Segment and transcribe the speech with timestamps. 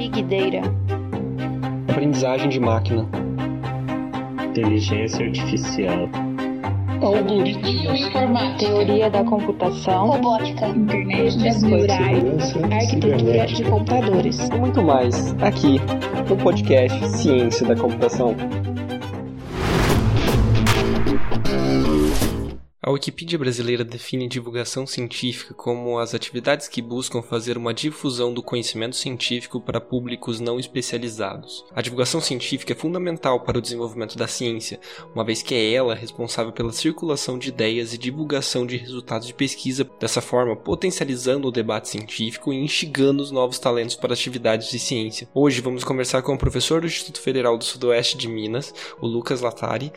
[0.00, 0.62] Big Data.
[1.90, 3.06] Aprendizagem de máquina.
[4.48, 6.08] Inteligência artificial.
[7.02, 7.94] Algoritmo.
[7.94, 8.58] Informática.
[8.60, 10.06] Teoria da computação.
[10.06, 10.68] Robótica.
[10.68, 12.56] Internet das neurais.
[12.72, 14.38] Arquitetura de computadores.
[14.48, 15.78] E muito mais aqui
[16.26, 18.34] no podcast Ciência da Computação.
[22.90, 28.42] A Wikipedia brasileira define divulgação científica como as atividades que buscam fazer uma difusão do
[28.42, 31.64] conhecimento científico para públicos não especializados.
[31.72, 34.80] A divulgação científica é fundamental para o desenvolvimento da ciência,
[35.14, 39.34] uma vez que é ela responsável pela circulação de ideias e divulgação de resultados de
[39.34, 44.80] pesquisa, dessa forma potencializando o debate científico e instigando os novos talentos para atividades de
[44.80, 45.28] ciência.
[45.32, 49.40] Hoje vamos conversar com o professor do Instituto Federal do Sudoeste de Minas, o Lucas
[49.40, 49.92] Latari,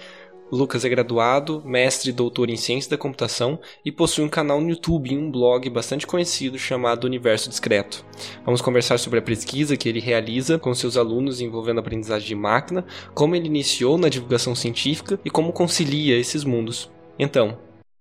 [0.54, 4.70] Lucas é graduado, mestre e doutor em ciência da computação e possui um canal no
[4.70, 8.06] YouTube e um blog bastante conhecido chamado Universo Discreto.
[8.46, 12.86] Vamos conversar sobre a pesquisa que ele realiza com seus alunos envolvendo aprendizagem de máquina,
[13.16, 16.88] como ele iniciou na divulgação científica e como concilia esses mundos.
[17.18, 17.58] Então,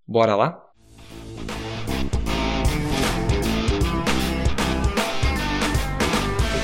[0.06, 0.62] bora lá?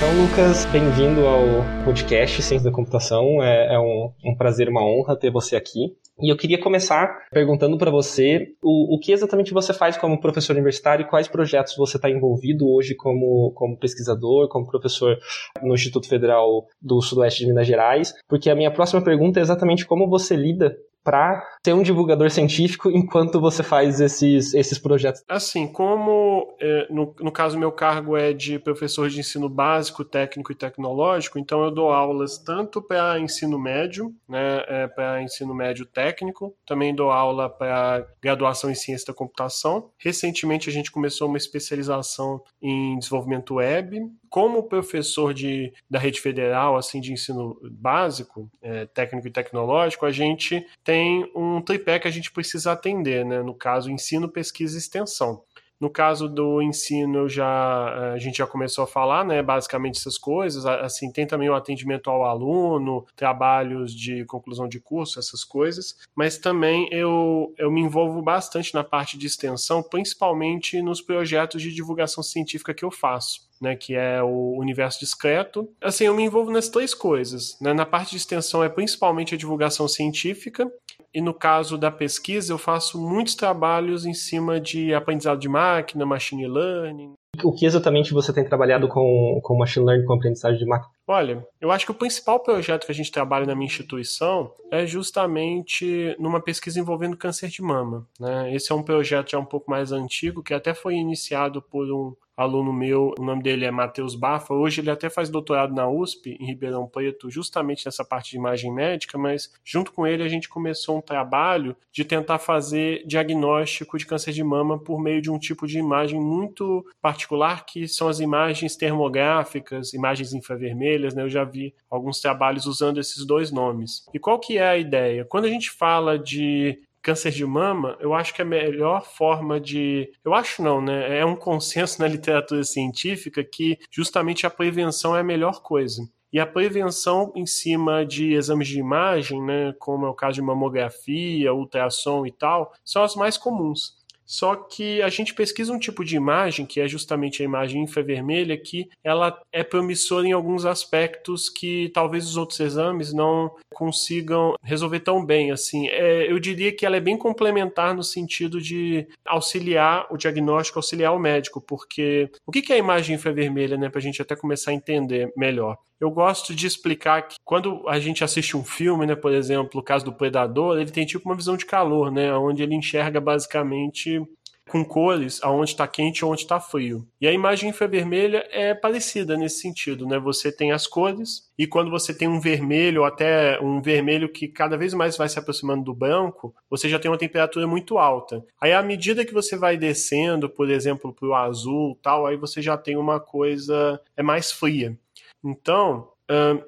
[0.09, 1.45] Então, Lucas, bem-vindo ao
[1.85, 3.43] podcast Ciência da Computação.
[3.43, 5.95] É, é um, um, prazer, uma honra ter você aqui.
[6.19, 10.55] E eu queria começar perguntando para você o, o, que exatamente você faz como professor
[10.55, 15.19] universitário e quais projetos você está envolvido hoje como, como pesquisador, como professor
[15.63, 19.85] no Instituto Federal do Sudoeste de Minas Gerais, porque a minha próxima pergunta é exatamente
[19.85, 25.23] como você lida para ser um divulgador científico enquanto você faz esses, esses projetos?
[25.29, 30.53] Assim, como é, no, no caso meu cargo é de professor de ensino básico, técnico
[30.53, 35.87] e tecnológico, então eu dou aulas tanto para ensino médio, né, é, para ensino médio
[35.87, 39.91] técnico, também dou aula para graduação em ciência da computação.
[39.99, 44.01] Recentemente a gente começou uma especialização em desenvolvimento web.
[44.29, 50.11] Como professor de, da rede federal, assim, de ensino básico, é, técnico e tecnológico, a
[50.11, 53.43] gente tem um tripé que a gente precisa atender, né?
[53.43, 55.43] No caso, ensino, pesquisa e extensão.
[55.81, 60.19] No caso do ensino, já eh, a gente já começou a falar, né, basicamente essas
[60.19, 60.67] coisas.
[60.67, 65.97] Assim, tem também o atendimento ao aluno, trabalhos de conclusão de curso, essas coisas.
[66.17, 71.73] Mas também eu, eu me envolvo bastante na parte de extensão, principalmente nos projetos de
[71.73, 73.48] divulgação científica que eu faço.
[73.61, 75.69] Né, que é o universo discreto.
[75.83, 77.59] Assim, eu me envolvo nas três coisas.
[77.61, 77.73] Né?
[77.73, 80.71] Na parte de extensão é principalmente a divulgação científica,
[81.13, 86.05] e no caso da pesquisa, eu faço muitos trabalhos em cima de aprendizado de máquina,
[86.05, 87.15] machine learning.
[87.43, 90.93] O que exatamente você tem trabalhado com, com machine learning, com aprendizagem de máquina?
[91.11, 94.87] Olha, eu acho que o principal projeto que a gente trabalha na minha instituição é
[94.87, 98.07] justamente numa pesquisa envolvendo câncer de mama.
[98.21, 98.55] Né?
[98.55, 102.15] Esse é um projeto já um pouco mais antigo, que até foi iniciado por um
[102.39, 104.55] aluno meu, o nome dele é Matheus Bafa.
[104.55, 108.73] Hoje ele até faz doutorado na USP, em Ribeirão Preto, justamente nessa parte de imagem
[108.73, 114.07] médica, mas junto com ele a gente começou um trabalho de tentar fazer diagnóstico de
[114.07, 118.21] câncer de mama por meio de um tipo de imagem muito particular, que são as
[118.21, 121.23] imagens termográficas, imagens infravermelhas, né?
[121.23, 124.05] Eu já vi alguns trabalhos usando esses dois nomes.
[124.13, 125.25] E qual que é a ideia?
[125.25, 130.11] Quando a gente fala de câncer de mama, eu acho que a melhor forma de.
[130.25, 131.19] Eu acho não, né?
[131.19, 136.03] É um consenso na literatura científica que justamente a prevenção é a melhor coisa.
[136.31, 140.43] E a prevenção em cima de exames de imagem, né, como é o caso de
[140.43, 143.97] mamografia, ultrassom e tal, são as mais comuns.
[144.29, 148.59] Só que a gente pesquisa um tipo de imagem, que é justamente a imagem infravermelha,
[148.59, 155.01] que ela é promissora em alguns aspectos que talvez os outros exames não consigam resolver
[155.01, 155.51] tão bem.
[155.51, 160.79] Assim, é, eu diria que ela é bem complementar no sentido de auxiliar o diagnóstico,
[160.79, 164.37] auxiliar o médico, porque o que é a imagem infravermelha, né, para a gente até
[164.37, 165.79] começar a entender melhor?
[166.01, 169.83] Eu gosto de explicar que quando a gente assiste um filme, né, por exemplo, o
[169.83, 174.23] caso do Predador, ele tem tipo uma visão de calor, né, onde ele enxerga basicamente
[174.69, 177.07] com cores aonde está quente e onde está frio.
[177.21, 180.19] E a imagem infravermelha é parecida nesse sentido, né?
[180.19, 184.47] Você tem as cores e quando você tem um vermelho ou até um vermelho que
[184.47, 188.45] cada vez mais vai se aproximando do branco, você já tem uma temperatura muito alta.
[188.61, 192.63] Aí à medida que você vai descendo, por exemplo, para o azul, tal, aí você
[192.63, 194.97] já tem uma coisa é mais fria.
[195.45, 196.13] Então,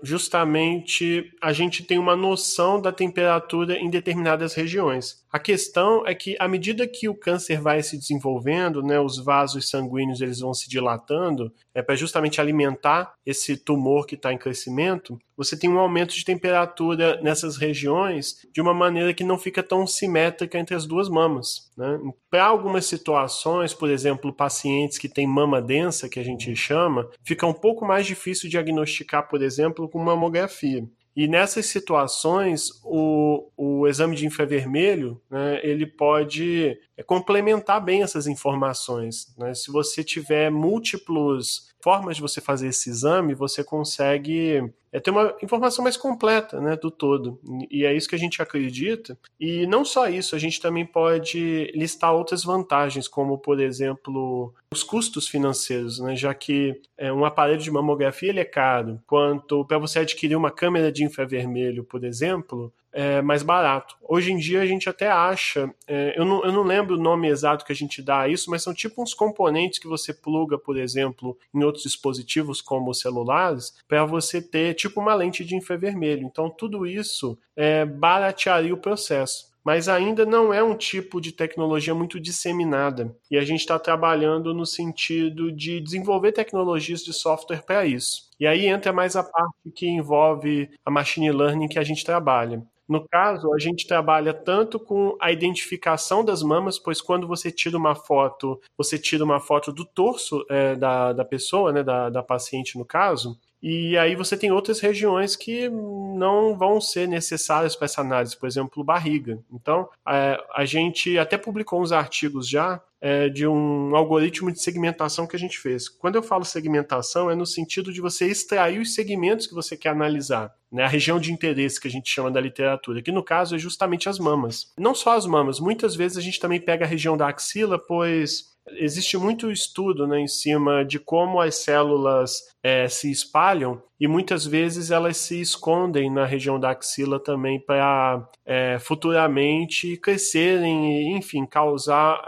[0.02, 5.20] justamente a gente tem uma noção da temperatura em determinadas regiões.
[5.32, 9.70] A questão é que à medida que o câncer vai se desenvolvendo, né, os vasos
[9.70, 15.20] sanguíneos eles vão se dilatando, é para justamente alimentar esse tumor que está em crescimento,
[15.36, 19.86] você tem um aumento de temperatura nessas regiões de uma maneira que não fica tão
[19.86, 21.70] simétrica entre as duas mamas.
[21.76, 21.98] Né?
[22.28, 27.46] Para algumas situações, por exemplo, pacientes que têm mama densa, que a gente chama, fica
[27.46, 29.50] um pouco mais difícil diagnosticar, por exemplo,
[29.88, 30.87] com mamografia.
[31.14, 39.35] E nessas situações, o, o exame de infravermelho, né, ele pode complementar bem essas informações.
[39.37, 39.52] Né?
[39.55, 45.35] Se você tiver múltiplos formas de você fazer esse exame, você consegue é, ter uma
[45.43, 47.38] informação mais completa né, do todo.
[47.71, 49.17] E é isso que a gente acredita.
[49.38, 54.82] E não só isso, a gente também pode listar outras vantagens, como, por exemplo, os
[54.82, 59.79] custos financeiros, né, já que é, um aparelho de mamografia ele é caro, quanto para
[59.79, 63.96] você adquirir uma câmera de infravermelho, por exemplo, é, mais barato.
[64.02, 67.28] Hoje em dia a gente até acha, é, eu, não, eu não lembro o nome
[67.28, 70.58] exato que a gente dá a isso, mas são tipo uns componentes que você pluga,
[70.58, 76.26] por exemplo, em outros dispositivos como celulares, para você ter tipo uma lente de infravermelho.
[76.26, 81.94] Então tudo isso é, baratearia o processo mas ainda não é um tipo de tecnologia
[81.94, 83.14] muito disseminada.
[83.31, 88.31] E a gente está trabalhando no sentido de desenvolver tecnologias de software para isso.
[88.38, 92.62] E aí entra mais a parte que envolve a machine learning que a gente trabalha.
[92.90, 97.78] No caso, a gente trabalha tanto com a identificação das mamas, pois quando você tira
[97.78, 102.20] uma foto, você tira uma foto do torso é, da, da pessoa, né, da, da
[102.20, 107.84] paciente no caso, e aí você tem outras regiões que não vão ser necessárias para
[107.84, 109.38] essa análise, por exemplo, barriga.
[109.52, 115.26] Então, é, a gente até publicou uns artigos já é, de um algoritmo de segmentação
[115.26, 115.88] que a gente fez.
[115.88, 119.91] Quando eu falo segmentação, é no sentido de você extrair os segmentos que você quer
[119.91, 120.85] analisar, né?
[120.85, 124.08] a região de interesse que a gente chama da literatura, que no caso é justamente
[124.08, 124.73] as mamas.
[124.79, 128.50] Não só as mamas, muitas vezes a gente também pega a região da axila, pois
[128.75, 134.46] existe muito estudo né, em cima de como as células é, se espalham e muitas
[134.46, 141.44] vezes elas se escondem na região da axila também para é, futuramente crescerem e, enfim,
[141.46, 142.22] causar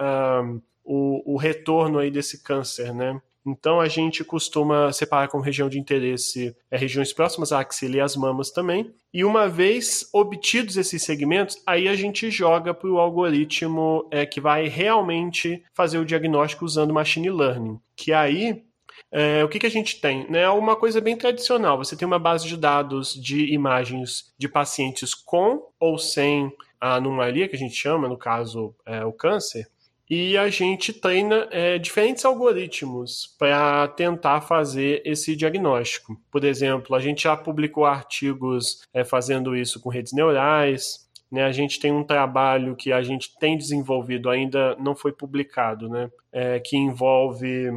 [0.45, 3.21] um, o, o retorno aí desse câncer, né?
[3.47, 8.01] Então a gente costuma separar como região de interesse é, regiões próximas à axila e
[8.01, 8.95] às mamas também.
[9.13, 14.41] E uma vez obtidos esses segmentos, aí a gente joga para o algoritmo é, que
[14.41, 17.79] vai realmente fazer o diagnóstico usando machine learning.
[17.97, 18.63] Que aí
[19.11, 20.27] é, o que, que a gente tem?
[20.35, 21.77] É uma coisa bem tradicional.
[21.79, 26.51] Você tem uma base de dados de imagens de pacientes com ou sem
[26.81, 29.69] a anomalia, que a gente chama, no caso, é, o câncer
[30.15, 36.21] e a gente treina é, diferentes algoritmos para tentar fazer esse diagnóstico.
[36.31, 41.09] Por exemplo, a gente já publicou artigos é, fazendo isso com redes neurais.
[41.31, 41.45] Né?
[41.45, 46.11] A gente tem um trabalho que a gente tem desenvolvido, ainda não foi publicado, né?
[46.31, 47.71] É, que envolve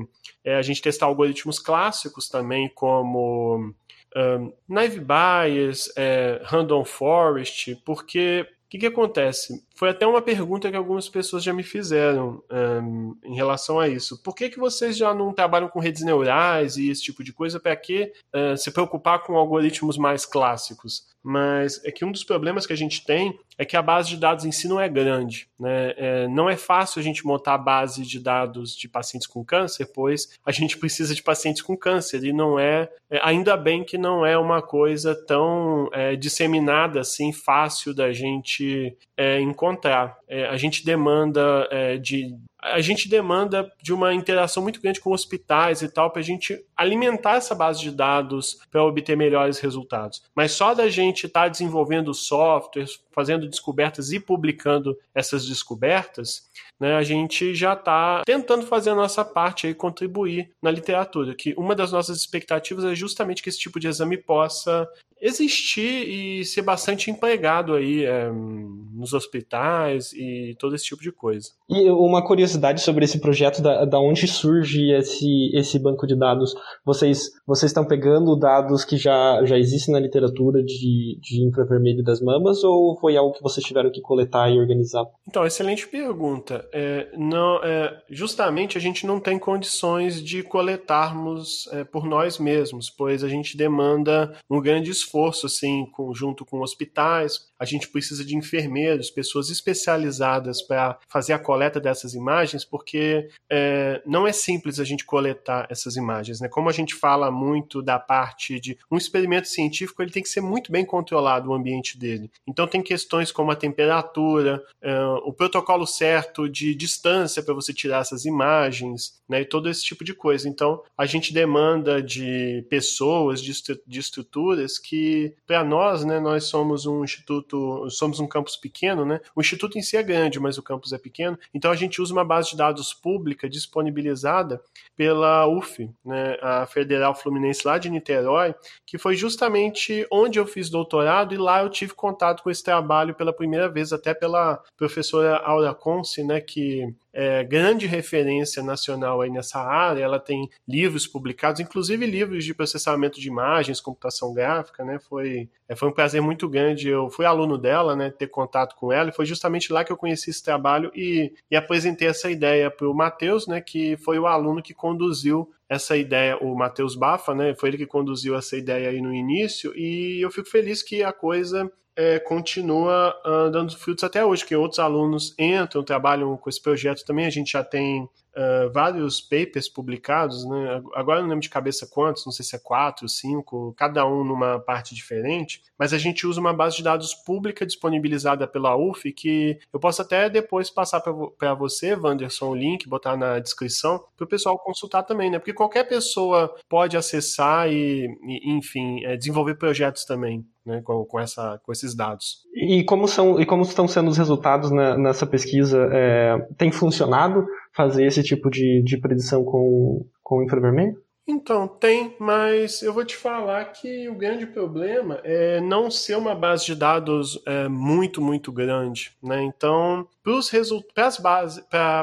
[0.44, 3.74] é, a gente testar algoritmos clássicos também, como
[4.14, 9.64] um, Naive Bayes, é, Random Forest, porque o que, que acontece?
[9.76, 14.22] Foi até uma pergunta que algumas pessoas já me fizeram um, em relação a isso.
[14.24, 17.60] Por que, que vocês já não trabalham com redes neurais e esse tipo de coisa?
[17.60, 21.14] Para que uh, se preocupar com algoritmos mais clássicos?
[21.28, 24.18] Mas é que um dos problemas que a gente tem é que a base de
[24.18, 25.48] dados em si não é grande.
[25.60, 25.94] Né?
[25.98, 29.88] É, não é fácil a gente montar a base de dados de pacientes com câncer,
[29.88, 33.98] pois a gente precisa de pacientes com câncer e não é, é ainda bem que
[33.98, 40.18] não é uma coisa tão é, disseminada assim, fácil da gente é, encontrar.
[40.28, 45.12] É, a gente demanda é, de a gente demanda de uma interação muito grande com
[45.12, 50.24] hospitais e tal, para a gente alimentar essa base de dados para obter melhores resultados.
[50.36, 56.96] Mas só da gente estar tá desenvolvendo softwares, fazendo descobertas e publicando essas descobertas, né,
[56.96, 61.36] a gente já está tentando fazer a nossa parte e contribuir na literatura.
[61.36, 64.88] Que uma das nossas expectativas é justamente que esse tipo de exame possa
[65.26, 71.50] existir e ser bastante empregado aí é, nos hospitais e todo esse tipo de coisa.
[71.70, 76.54] E uma curiosidade sobre esse projeto, da, da onde surge esse, esse banco de dados?
[76.86, 82.22] Vocês, vocês estão pegando dados que já, já existem na literatura de, de infravermelho das
[82.22, 85.06] mamas ou foi algo que vocês tiveram que coletar e organizar?
[85.28, 86.68] Então, excelente pergunta.
[86.72, 92.90] É, não, é, justamente a gente não tem condições de coletarmos é, por nós mesmos,
[92.90, 95.15] pois a gente demanda um grande esforço,
[95.46, 97.52] assim, com, junto com hospitais.
[97.60, 104.02] A gente precisa de enfermeiros, pessoas especializadas para fazer a coleta dessas imagens, porque é,
[104.06, 106.40] não é simples a gente coletar essas imagens.
[106.40, 106.48] Né?
[106.48, 110.42] Como a gente fala muito da parte de um experimento científico, ele tem que ser
[110.42, 112.30] muito bem controlado o ambiente dele.
[112.48, 118.02] Então tem questões como a temperatura, é, o protocolo certo de distância para você tirar
[118.02, 120.48] essas imagens, né, e todo esse tipo de coisa.
[120.48, 123.52] Então, a gente demanda de pessoas, de,
[123.86, 127.45] de estruturas que, para nós, né, nós somos um instituto,
[127.90, 129.20] somos um campus pequeno, né?
[129.36, 131.38] O instituto em si é grande, mas o campus é pequeno.
[131.54, 134.62] Então, a gente usa uma base de dados pública disponibilizada
[134.96, 140.70] pela UF, né, a Federal Fluminense lá de Niterói, que foi justamente onde eu fiz
[140.70, 145.38] doutorado e lá eu tive contato com esse trabalho pela primeira vez, até pela professora
[145.38, 151.62] Aura Conce, né, que é grande referência nacional aí nessa área, ela tem livros publicados,
[151.62, 155.00] inclusive livros de processamento de imagens, computação gráfica, né?
[155.00, 156.90] Foi, é, foi um prazer muito grande.
[156.90, 158.12] Eu fui aluno dela, né?
[158.12, 161.56] Ter contato com ela, e foi justamente lá que eu conheci esse trabalho e, e
[161.56, 163.62] apresentei essa ideia para o Matheus, né?
[163.62, 167.56] Que foi o aluno que conduziu essa ideia, o Matheus Bafa, né?
[167.56, 171.14] Foi ele que conduziu essa ideia aí no início, e eu fico feliz que a
[171.14, 176.62] coisa é, continua uh, dando frutos até hoje, que outros alunos entram, trabalham com esse
[176.62, 177.26] projeto também.
[177.26, 180.82] A gente já tem uh, vários papers publicados, né?
[180.94, 184.60] agora não lembro de cabeça quantos, não sei se é quatro, cinco, cada um numa
[184.60, 189.58] parte diferente, mas a gente usa uma base de dados pública disponibilizada pela UF que
[189.72, 194.28] eu posso até depois passar para você, Wanderson, o link, botar na descrição, para o
[194.28, 195.40] pessoal consultar também, né?
[195.40, 201.20] Porque qualquer pessoa pode acessar e, e enfim, é, desenvolver projetos também né, com, com,
[201.20, 202.40] essa, com esses dados.
[202.54, 205.88] E como, são, e como estão sendo os resultados na, nessa pesquisa?
[205.92, 211.04] É, tem funcionado fazer esse tipo de, de predição com, com infravermelho?
[211.28, 216.36] Então, tem, mas eu vou te falar que o grande problema é não ser uma
[216.36, 219.12] base de dados é, muito, muito grande.
[219.24, 219.42] Né?
[219.42, 220.34] Então, para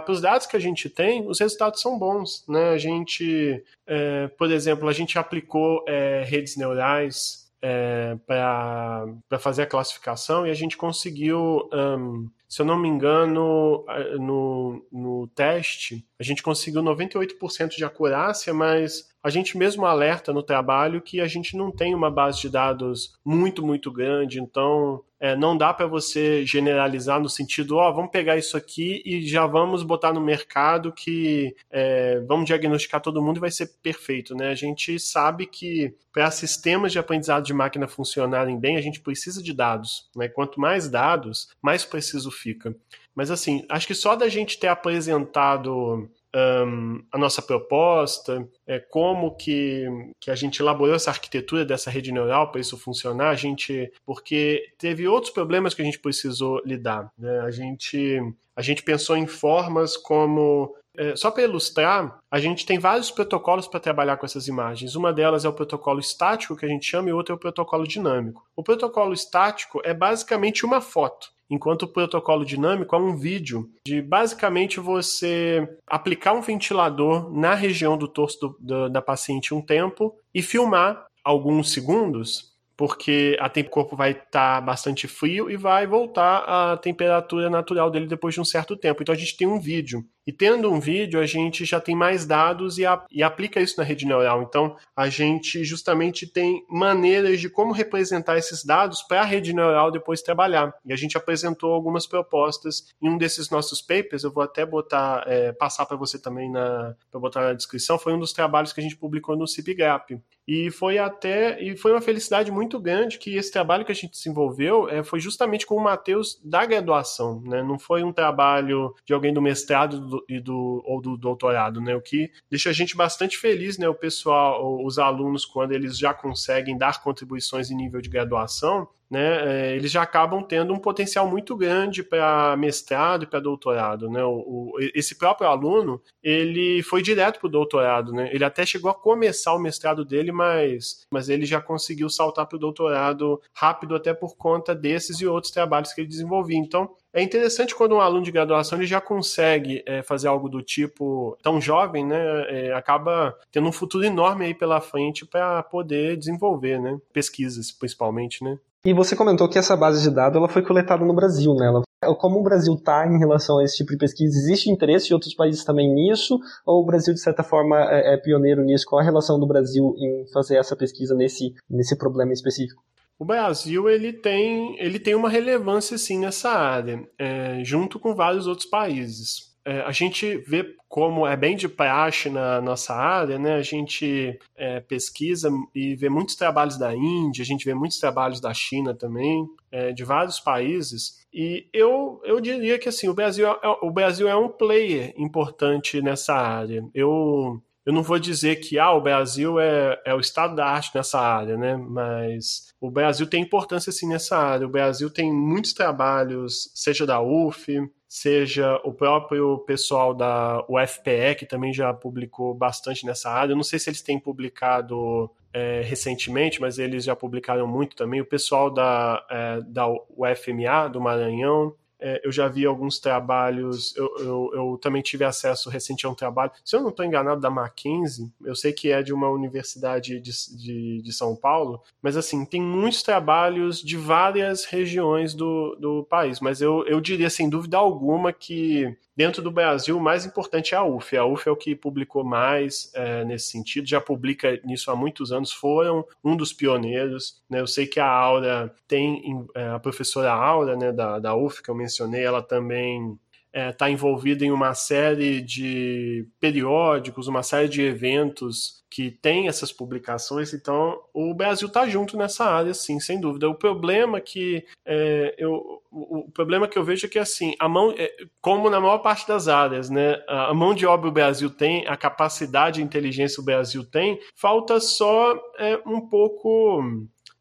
[0.09, 2.45] os dados que a gente tem, os resultados são bons.
[2.49, 2.71] Né?
[2.71, 9.67] A gente, é, por exemplo, a gente aplicou é, redes neurais é, para fazer a
[9.67, 13.83] classificação e a gente conseguiu, um, se eu não me engano,
[14.21, 20.43] no, no teste, a gente conseguiu 98% de acurácia, mas a gente mesmo alerta no
[20.43, 25.37] trabalho que a gente não tem uma base de dados muito, muito grande, então é,
[25.37, 29.47] não dá para você generalizar no sentido, ó, oh, vamos pegar isso aqui e já
[29.47, 34.49] vamos botar no mercado que é, vamos diagnosticar todo mundo e vai ser perfeito, né?
[34.49, 39.41] A gente sabe que para sistemas de aprendizado de máquina funcionarem bem, a gente precisa
[39.41, 40.27] de dados, né?
[40.27, 42.75] Quanto mais dados, mais preciso fica.
[43.15, 49.37] Mas assim, acho que só da gente ter apresentado um, a nossa proposta, é, como
[49.37, 49.87] que,
[50.19, 54.73] que a gente elaborou essa arquitetura dessa rede neural para isso funcionar, a gente, porque
[54.79, 57.11] teve outros problemas que a gente precisou lidar.
[57.19, 57.41] Né?
[57.41, 58.21] A, gente,
[58.57, 63.67] a gente pensou em formas como é, só para ilustrar, a gente tem vários protocolos
[63.67, 64.95] para trabalhar com essas imagens.
[64.95, 67.87] Uma delas é o protocolo estático, que a gente chama, e outra é o protocolo
[67.87, 68.45] dinâmico.
[68.55, 74.01] O protocolo estático é basicamente uma foto enquanto o protocolo dinâmico é um vídeo de
[74.01, 80.15] basicamente você aplicar um ventilador na região do torso do, do, da paciente um tempo
[80.35, 85.87] e filmar alguns segundos porque a o corpo vai estar tá bastante frio e vai
[85.87, 89.03] voltar à temperatura natural dele depois de um certo tempo.
[89.03, 90.05] Então a gente tem um vídeo.
[90.25, 93.77] E tendo um vídeo, a gente já tem mais dados e, a, e, aplica isso
[93.77, 94.43] na rede neural.
[94.43, 99.91] Então, a gente justamente tem maneiras de como representar esses dados para a rede neural
[99.91, 100.73] depois trabalhar.
[100.85, 104.23] E a gente apresentou algumas propostas em um desses nossos papers.
[104.23, 107.99] Eu vou até botar, é, passar para você também na, botar na descrição.
[107.99, 110.21] Foi um dos trabalhos que a gente publicou no CIPGAP.
[110.55, 114.11] E foi até e foi uma felicidade muito grande que esse trabalho que a gente
[114.11, 117.63] desenvolveu é, foi justamente com o Matheus da graduação, né?
[117.63, 121.97] Não foi um trabalho de alguém do mestrado do, e do, ou do doutorado, né?
[121.97, 123.89] O que deixa a gente bastante feliz, né?
[123.89, 129.73] O pessoal, os alunos, quando eles já conseguem dar contribuições em nível de graduação, né,
[129.73, 134.09] é, eles já acabam tendo um potencial muito grande para mestrado e para doutorado.
[134.09, 134.25] Né?
[134.25, 138.11] O, o, esse próprio aluno, ele foi direto para o doutorado.
[138.11, 138.31] Né?
[138.33, 142.57] Ele até chegou a começar o mestrado dele, mas, mas ele já conseguiu saltar para
[142.57, 146.57] o doutorado rápido, até por conta desses e outros trabalhos que ele desenvolvia.
[146.57, 150.63] Então, é interessante quando um aluno de graduação ele já consegue é, fazer algo do
[150.63, 152.19] tipo tão jovem, né?
[152.49, 156.99] É, acaba tendo um futuro enorme aí pela frente para poder desenvolver, né?
[157.13, 158.59] Pesquisas, principalmente, né?
[158.85, 161.67] E você comentou que essa base de dados ela foi coletada no Brasil, né?
[161.67, 164.37] Ela, como o Brasil está em relação a esse tipo de pesquisa?
[164.37, 166.41] Existe interesse de outros países também nisso?
[166.67, 168.85] Ou o Brasil, de certa forma, é, é pioneiro nisso?
[168.89, 172.83] Qual a relação do Brasil em fazer essa pesquisa nesse, nesse problema específico?
[173.17, 178.49] O Brasil ele tem, ele tem uma relevância sim nessa área, é, junto com vários
[178.49, 183.55] outros países é, a gente vê como é bem de praxe na nossa área, né?
[183.55, 188.41] A gente é, pesquisa e vê muitos trabalhos da Índia, a gente vê muitos trabalhos
[188.41, 191.23] da China também, é, de vários países.
[191.33, 196.03] E eu, eu diria que assim, o Brasil, é, o Brasil é um player importante
[196.03, 196.85] nessa área.
[196.93, 200.91] Eu, eu não vou dizer que ah, o Brasil é, é o estado da arte
[200.95, 201.77] nessa área, né?
[201.77, 204.67] Mas o Brasil tem importância sim nessa área.
[204.67, 207.67] O Brasil tem muitos trabalhos, seja da UF,
[208.13, 213.53] seja o próprio pessoal da UFPE, que também já publicou bastante nessa área.
[213.53, 218.21] Eu não sei se eles têm publicado é, recentemente, mas eles já publicaram muito também.
[218.21, 224.13] O pessoal da, é, da UFMA, do Maranhão, é, eu já vi alguns trabalhos, eu,
[224.19, 227.49] eu, eu, também tive acesso recente a um trabalho, se eu não estou enganado, da
[227.49, 232.45] Mackenzie, eu sei que é de uma universidade de, de, de, São Paulo, mas assim,
[232.45, 237.79] tem muitos trabalhos de várias regiões do, do país, mas eu, eu diria sem dúvida
[237.79, 241.17] alguma que Dentro do Brasil, o mais importante é a UF.
[241.17, 245.31] A UF é o que publicou mais é, nesse sentido, já publica nisso há muitos
[245.31, 247.41] anos, foram um dos pioneiros.
[247.49, 247.61] Né?
[247.61, 251.69] Eu sei que a Aura tem, é, a professora Aura né, da, da UF, que
[251.69, 253.17] eu mencionei, ela também
[253.53, 259.47] está é, tá envolvida em uma série de periódicos, uma série de eventos que tem
[259.47, 263.49] essas publicações, então o Brasil está junto nessa área, sim, sem dúvida.
[263.49, 267.95] O problema que é, eu, o problema que eu vejo é que assim, a mão,
[267.97, 271.87] é, como na maior parte das áreas, né, a mão de obra o Brasil tem,
[271.87, 276.83] a capacidade e inteligência o Brasil tem, falta só é, um pouco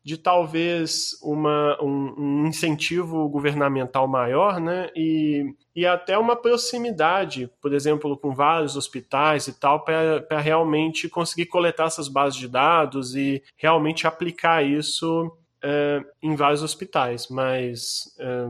[0.04, 4.90] de talvez uma, um, um, incentivo governamental maior, né?
[4.96, 11.46] E, e até uma proximidade, por exemplo, com vários hospitais e tal, para realmente conseguir
[11.46, 15.32] coletar essas bases de dados e realmente aplicar isso
[15.64, 17.28] é, em vários hospitais.
[17.30, 18.46] Mas é,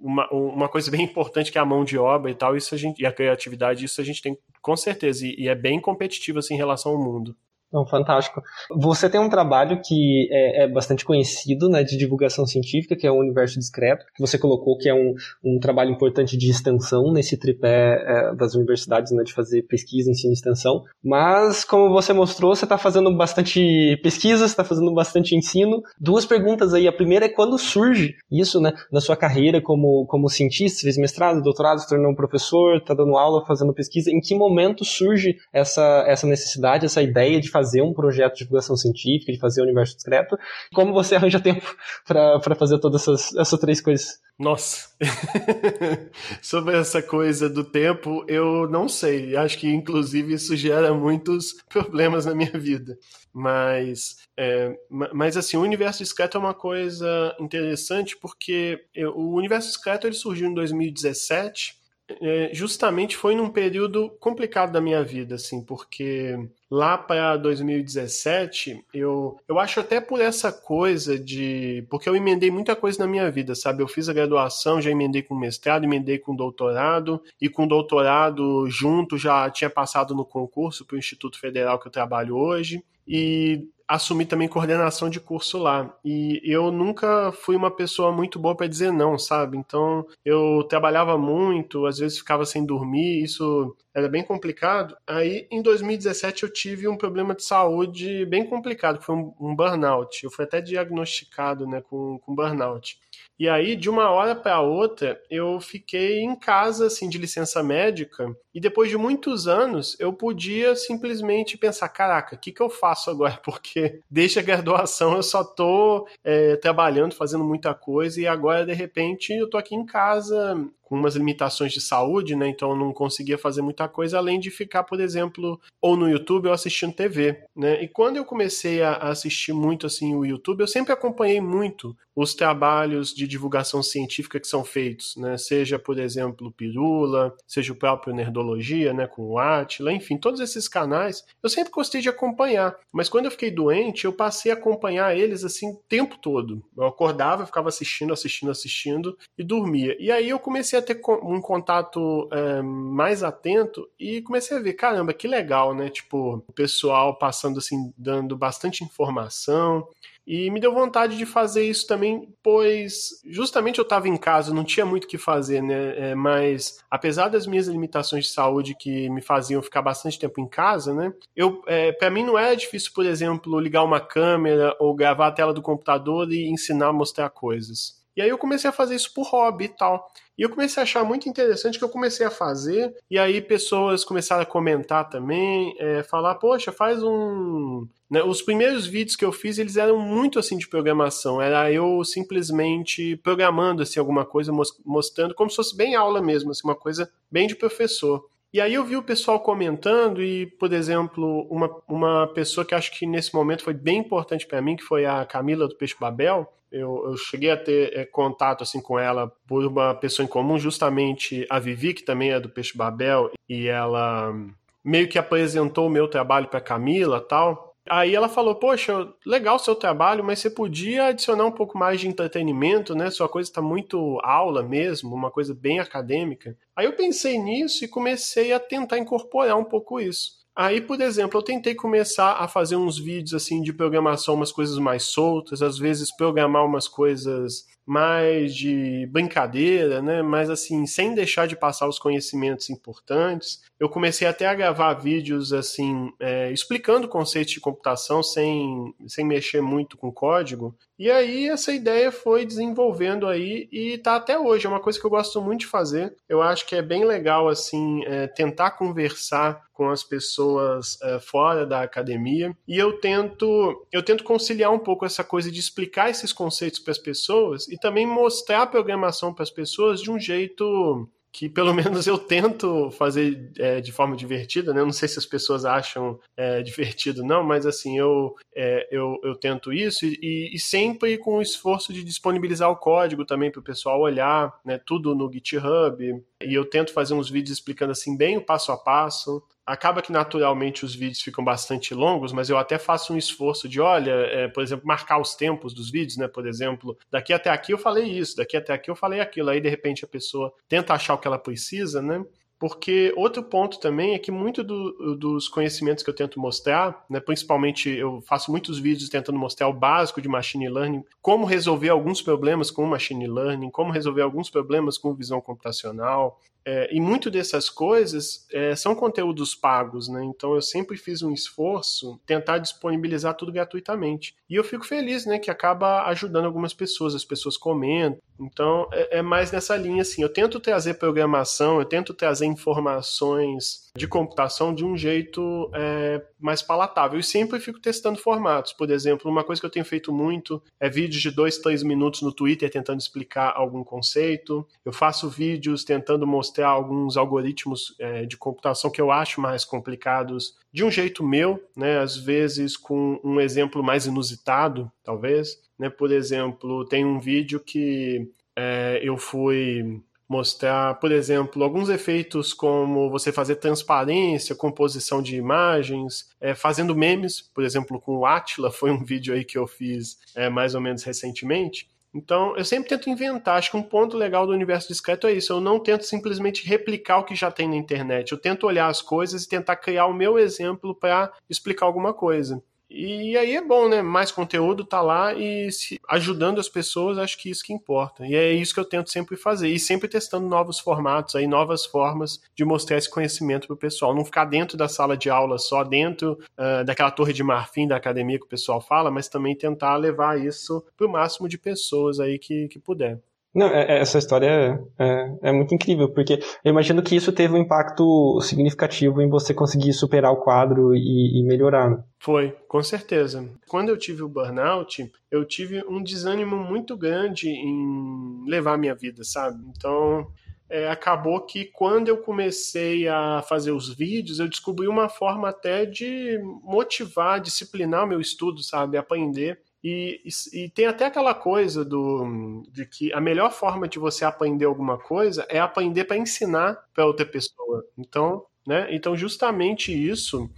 [0.00, 2.78] uma, uma coisa bem importante que é a mão de obra e tal, isso a
[2.78, 6.38] gente, e a criatividade, isso a gente tem com certeza, e, e é bem competitivo
[6.38, 7.36] assim, em relação ao mundo.
[7.72, 8.42] Não, fantástico.
[8.70, 13.10] Você tem um trabalho que é, é, bastante conhecido, né, de divulgação científica, que é
[13.10, 17.38] o Universo Discreto, que você colocou que é um, um trabalho importante de extensão nesse
[17.38, 20.84] tripé é, das universidades, né, de fazer pesquisa, ensino e extensão.
[21.02, 25.82] Mas, como você mostrou, você está fazendo bastante pesquisa, está fazendo bastante ensino.
[25.98, 26.86] Duas perguntas aí.
[26.86, 31.42] A primeira é quando surge isso, né, na sua carreira como, como cientista, fez mestrado,
[31.42, 34.10] doutorado, se tornou um professor, está dando aula, fazendo pesquisa.
[34.10, 38.38] Em que momento surge essa, essa necessidade, essa ideia de fazer fazer um projeto de
[38.40, 40.36] divulgação científica, de fazer o universo discreto.
[40.74, 41.76] Como você arranja tempo
[42.06, 44.20] para fazer todas essas, essas três coisas?
[44.38, 44.88] Nossa,
[46.42, 49.36] sobre essa coisa do tempo, eu não sei.
[49.36, 52.98] Acho que, inclusive, isso gera muitos problemas na minha vida.
[53.32, 59.68] Mas, é, mas assim, o universo discreto é uma coisa interessante porque eu, o universo
[59.68, 61.82] discreto ele surgiu em 2017
[62.20, 66.36] é, justamente foi num período complicado da minha vida, assim, porque
[66.72, 71.86] lá para 2017, eu, eu acho até por essa coisa de.
[71.90, 73.82] Porque eu emendei muita coisa na minha vida, sabe?
[73.82, 79.18] Eu fiz a graduação, já emendei com mestrado, emendei com doutorado, e com doutorado junto
[79.18, 82.82] já tinha passado no concurso para o Instituto Federal que eu trabalho hoje.
[83.06, 85.94] E assumi também coordenação de curso lá.
[86.02, 89.58] E eu nunca fui uma pessoa muito boa para dizer não, sabe?
[89.58, 94.96] Então eu trabalhava muito, às vezes ficava sem dormir, isso era bem complicado.
[95.06, 99.54] Aí em 2017 eu tive um problema de saúde bem complicado, que foi um, um
[99.54, 100.24] burnout.
[100.24, 102.98] Eu fui até diagnosticado né, com, com burnout.
[103.38, 108.32] E aí, de uma hora para outra, eu fiquei em casa, assim, de licença médica.
[108.54, 113.10] E depois de muitos anos, eu podia simplesmente pensar: caraca, o que, que eu faço
[113.10, 113.36] agora?
[113.44, 118.74] Porque desde a graduação eu só tô é, trabalhando, fazendo muita coisa, e agora, de
[118.74, 120.56] repente, eu tô aqui em casa
[120.92, 122.46] com umas limitações de saúde, né?
[122.48, 126.48] Então eu não conseguia fazer muita coisa além de ficar, por exemplo, ou no YouTube
[126.48, 127.82] ou assistindo TV, né?
[127.82, 132.34] E quando eu comecei a assistir muito assim o YouTube, eu sempre acompanhei muito os
[132.34, 135.38] trabalhos de divulgação científica que são feitos, né?
[135.38, 140.68] Seja, por exemplo, Pirula, seja o próprio Nerdologia, né, com o Atila, enfim, todos esses
[140.68, 142.76] canais, eu sempre gostei de acompanhar.
[142.92, 146.62] Mas quando eu fiquei doente, eu passei a acompanhar eles assim o tempo todo.
[146.76, 149.96] Eu acordava, ficava assistindo, assistindo, assistindo e dormia.
[149.98, 154.74] E aí eu comecei a ter um contato é, mais atento e comecei a ver,
[154.74, 155.88] caramba, que legal, né?
[155.88, 159.88] Tipo, o pessoal passando assim, dando bastante informação.
[160.26, 164.62] E me deu vontade de fazer isso também, pois justamente eu estava em casa, não
[164.62, 166.10] tinha muito o que fazer, né?
[166.10, 170.46] É, mas apesar das minhas limitações de saúde que me faziam ficar bastante tempo em
[170.46, 171.12] casa, né?
[171.34, 175.32] Eu, é, para mim não era difícil, por exemplo, ligar uma câmera ou gravar a
[175.32, 178.01] tela do computador e ensinar a mostrar coisas.
[178.16, 180.10] E aí eu comecei a fazer isso por hobby e tal.
[180.36, 184.04] E eu comecei a achar muito interessante que eu comecei a fazer, e aí pessoas
[184.04, 187.86] começaram a comentar também, é, falar, poxa, faz um.
[188.10, 191.40] Né, os primeiros vídeos que eu fiz, eles eram muito assim de programação.
[191.40, 194.52] Era eu simplesmente programando assim, alguma coisa,
[194.84, 198.26] mostrando como se fosse bem aula mesmo, assim, uma coisa bem de professor.
[198.52, 202.92] E aí eu vi o pessoal comentando e, por exemplo, uma, uma pessoa que acho
[202.92, 206.52] que nesse momento foi bem importante para mim, que foi a Camila do Peixe Babel,
[206.72, 210.58] eu, eu, cheguei a ter é, contato assim com ela por uma pessoa em comum,
[210.58, 214.34] justamente a Vivi, que também é do Peixe Babel, e ela
[214.82, 217.72] meio que apresentou o meu trabalho para Camila tal.
[217.88, 222.00] Aí ela falou: Poxa, legal o seu trabalho, mas você podia adicionar um pouco mais
[222.00, 223.10] de entretenimento, né?
[223.10, 226.56] Sua coisa está muito aula mesmo, uma coisa bem acadêmica.
[226.76, 230.41] Aí eu pensei nisso e comecei a tentar incorporar um pouco isso.
[230.54, 234.78] Aí, por exemplo, eu tentei começar a fazer uns vídeos assim de programação, umas coisas
[234.78, 240.22] mais soltas, às vezes programar umas coisas mais de brincadeira, né?
[240.22, 243.60] Mas assim, sem deixar de passar os conhecimentos importantes.
[243.78, 249.60] Eu comecei até a gravar vídeos assim, é, explicando conceitos de computação sem, sem mexer
[249.60, 250.76] muito com código.
[250.98, 254.66] E aí essa ideia foi desenvolvendo aí e tá até hoje.
[254.66, 256.14] É uma coisa que eu gosto muito de fazer.
[256.28, 261.66] Eu acho que é bem legal assim é, tentar conversar com as pessoas é, fora
[261.66, 266.32] da academia e eu tento eu tento conciliar um pouco essa coisa de explicar esses
[266.32, 271.08] conceitos para as pessoas e também mostrar a programação para as pessoas de um jeito
[271.32, 274.80] que pelo menos eu tento fazer é, de forma divertida, né?
[274.80, 279.18] Eu não sei se as pessoas acham é, divertido, não, mas assim, eu, é, eu,
[279.24, 283.60] eu tento isso e, e, sempre com o esforço de disponibilizar o código também para
[283.60, 284.78] o pessoal olhar, né?
[284.78, 286.22] Tudo no GitHub.
[286.44, 290.12] E eu tento fazer uns vídeos explicando assim bem o passo a passo acaba que
[290.12, 294.48] naturalmente os vídeos ficam bastante longos, mas eu até faço um esforço de, olha, é,
[294.48, 296.28] por exemplo, marcar os tempos dos vídeos, né?
[296.28, 299.50] Por exemplo, daqui até aqui eu falei isso, daqui até aqui eu falei aquilo.
[299.50, 302.24] Aí, de repente, a pessoa tenta achar o que ela precisa, né?
[302.62, 307.18] Porque outro ponto também é que muito do, dos conhecimentos que eu tento mostrar, né,
[307.18, 312.22] principalmente eu faço muitos vídeos tentando mostrar o básico de machine learning, como resolver alguns
[312.22, 317.68] problemas com machine learning, como resolver alguns problemas com visão computacional, é, e muito dessas
[317.68, 320.24] coisas é, são conteúdos pagos, né?
[320.24, 324.34] Então eu sempre fiz um esforço tentar disponibilizar tudo gratuitamente.
[324.48, 325.38] E eu fico feliz, né?
[325.38, 328.20] Que acaba ajudando algumas pessoas, as pessoas comentam.
[328.38, 330.22] Então é, é mais nessa linha, assim.
[330.22, 336.62] Eu tento trazer programação, eu tento trazer informações de computação de um jeito é, mais
[336.62, 337.18] palatável.
[337.18, 338.72] E sempre fico testando formatos.
[338.72, 342.22] Por exemplo, uma coisa que eu tenho feito muito é vídeos de dois, três minutos
[342.22, 344.66] no Twitter tentando explicar algum conceito.
[344.84, 350.54] Eu faço vídeos tentando mostrar alguns algoritmos é, de computação que eu acho mais complicados
[350.70, 351.98] de um jeito meu, né?
[351.98, 355.58] Às vezes com um exemplo mais inusitado, talvez.
[355.78, 355.88] Né?
[355.88, 363.10] Por exemplo, tem um vídeo que é, eu fui mostrar, por exemplo, alguns efeitos como
[363.10, 368.90] você fazer transparência, composição de imagens, é, fazendo memes, por exemplo, com o Atila, foi
[368.90, 371.88] um vídeo aí que eu fiz é, mais ou menos recentemente.
[372.14, 373.58] Então, eu sempre tento inventar.
[373.58, 375.52] Acho que um ponto legal do universo discreto é isso.
[375.52, 378.32] Eu não tento simplesmente replicar o que já tem na internet.
[378.32, 382.62] Eu tento olhar as coisas e tentar criar o meu exemplo para explicar alguma coisa.
[382.94, 384.02] E aí é bom, né?
[384.02, 385.68] Mais conteúdo tá lá e
[386.10, 388.26] ajudando as pessoas, acho que isso que importa.
[388.26, 389.68] E é isso que eu tento sempre fazer.
[389.68, 394.14] E sempre testando novos formatos aí, novas formas de mostrar esse conhecimento pro pessoal.
[394.14, 397.96] Não ficar dentro da sala de aula só, dentro uh, daquela torre de marfim da
[397.96, 402.38] academia que o pessoal fala, mas também tentar levar isso pro máximo de pessoas aí
[402.38, 403.18] que, que puder.
[403.54, 407.32] Não, é, é, essa história é, é, é, muito incrível, porque eu imagino que isso
[407.32, 411.90] teve um impacto significativo em você conseguir superar o quadro e, e melhorar.
[411.90, 412.02] Né?
[412.18, 413.46] Foi, com certeza.
[413.68, 419.22] Quando eu tive o burnout, eu tive um desânimo muito grande em levar minha vida,
[419.22, 419.62] sabe?
[419.68, 420.26] Então,
[420.70, 425.84] é, acabou que quando eu comecei a fazer os vídeos, eu descobri uma forma até
[425.84, 428.96] de motivar, disciplinar o meu estudo, sabe?
[428.96, 429.60] Aprender.
[429.82, 434.24] E, e, e, tem até aquela coisa do, de que a melhor forma de você
[434.24, 437.84] aprender alguma coisa é aprender para ensinar para outra pessoa.
[437.98, 438.94] Então, né?
[438.94, 440.48] Então justamente isso